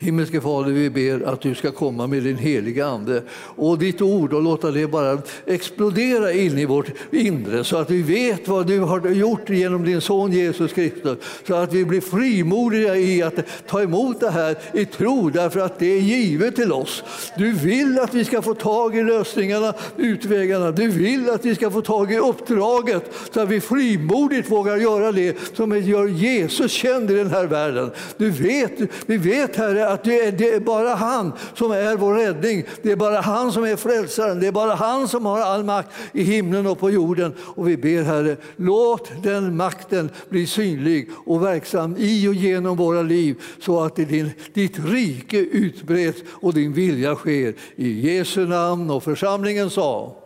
Himmelske 0.00 0.40
Fader, 0.40 0.72
vi 0.72 0.90
ber 0.90 1.22
att 1.26 1.40
du 1.40 1.54
ska 1.54 1.70
komma 1.70 2.06
med 2.06 2.22
din 2.22 2.36
heliga 2.36 2.86
Ande 2.86 3.22
och 3.56 3.78
ditt 3.78 4.02
ord 4.02 4.32
och 4.32 4.42
låta 4.42 4.70
det 4.70 4.86
bara 4.86 5.18
explodera 5.46 6.32
in 6.32 6.58
i 6.58 6.64
vårt 6.64 6.86
inre 7.10 7.64
så 7.64 7.76
att 7.76 7.90
vi 7.90 8.02
vet 8.02 8.48
vad 8.48 8.66
du 8.66 8.80
har 8.80 9.08
gjort 9.08 9.50
genom 9.50 9.84
din 9.84 10.00
son 10.00 10.32
Jesus 10.32 10.72
Kristus. 10.72 11.18
Så 11.46 11.54
att 11.54 11.72
vi 11.72 11.84
blir 11.84 12.00
frimodiga 12.00 12.96
i 12.96 13.22
att 13.22 13.34
ta 13.66 13.82
emot 13.82 14.20
det 14.20 14.30
här 14.30 14.58
i 14.72 14.84
tro 14.84 15.30
därför 15.30 15.60
att 15.60 15.78
det 15.78 15.86
är 15.86 16.00
givet 16.00 16.56
till 16.56 16.72
oss. 16.72 17.02
Du 17.36 17.52
vill 17.52 17.98
att 17.98 18.14
vi 18.14 18.24
ska 18.24 18.42
få 18.42 18.54
tag 18.54 18.96
i 18.96 19.02
lösningarna, 19.02 19.74
utvägarna. 19.96 20.70
Du 20.70 20.88
vill 20.88 21.30
att 21.30 21.44
vi 21.44 21.54
ska 21.54 21.70
få 21.70 21.82
tag 21.82 22.12
i 22.12 22.18
uppdraget 22.18 23.10
så 23.34 23.40
att 23.40 23.48
vi 23.48 23.60
frimodigt 23.60 24.50
vågar 24.50 24.76
göra 24.76 25.12
det 25.12 25.36
som 25.56 25.82
gör 25.82 26.06
Jesus 26.06 26.72
känd 26.72 27.10
i 27.10 27.14
den 27.14 27.30
här 27.30 27.46
världen. 27.46 27.90
Du 28.16 28.30
vet, 28.30 28.72
vi 29.06 29.16
vet 29.16 29.56
Herre 29.56 29.87
att 29.88 30.04
det 30.04 30.26
är, 30.26 30.32
det 30.32 30.48
är 30.48 30.60
bara 30.60 30.94
han 30.94 31.32
som 31.54 31.70
är 31.72 31.96
vår 31.96 32.14
räddning. 32.14 32.64
Det 32.82 32.92
är 32.92 32.96
bara 32.96 33.20
han 33.20 33.52
som 33.52 33.64
är 33.64 33.76
frälsaren. 33.76 34.40
Det 34.40 34.46
är 34.46 34.52
bara 34.52 34.74
han 34.74 35.08
som 35.08 35.26
har 35.26 35.40
all 35.40 35.64
makt 35.64 35.90
i 36.12 36.22
himlen 36.22 36.66
och 36.66 36.78
på 36.78 36.90
jorden. 36.90 37.34
Och 37.40 37.68
vi 37.68 37.76
ber 37.76 38.02
Herre, 38.02 38.36
låt 38.56 39.10
den 39.22 39.56
makten 39.56 40.10
bli 40.28 40.46
synlig 40.46 41.10
och 41.26 41.44
verksam 41.44 41.96
i 41.98 42.28
och 42.28 42.34
genom 42.34 42.76
våra 42.76 43.02
liv 43.02 43.42
så 43.60 43.80
att 43.80 43.96
din, 43.96 44.30
ditt 44.54 44.78
rike 44.78 45.38
utbreds 45.38 46.22
och 46.30 46.54
din 46.54 46.72
vilja 46.72 47.14
sker. 47.14 47.54
I 47.76 48.16
Jesu 48.16 48.46
namn 48.46 48.90
och 48.90 49.04
församlingen 49.04 49.70
sa 49.70 50.16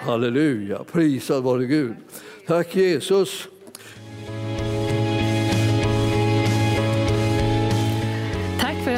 Halleluja, 0.00 0.84
prisad 0.92 1.42
vare 1.42 1.64
Gud. 1.66 1.94
Tack 2.46 2.76
Jesus. 2.76 3.48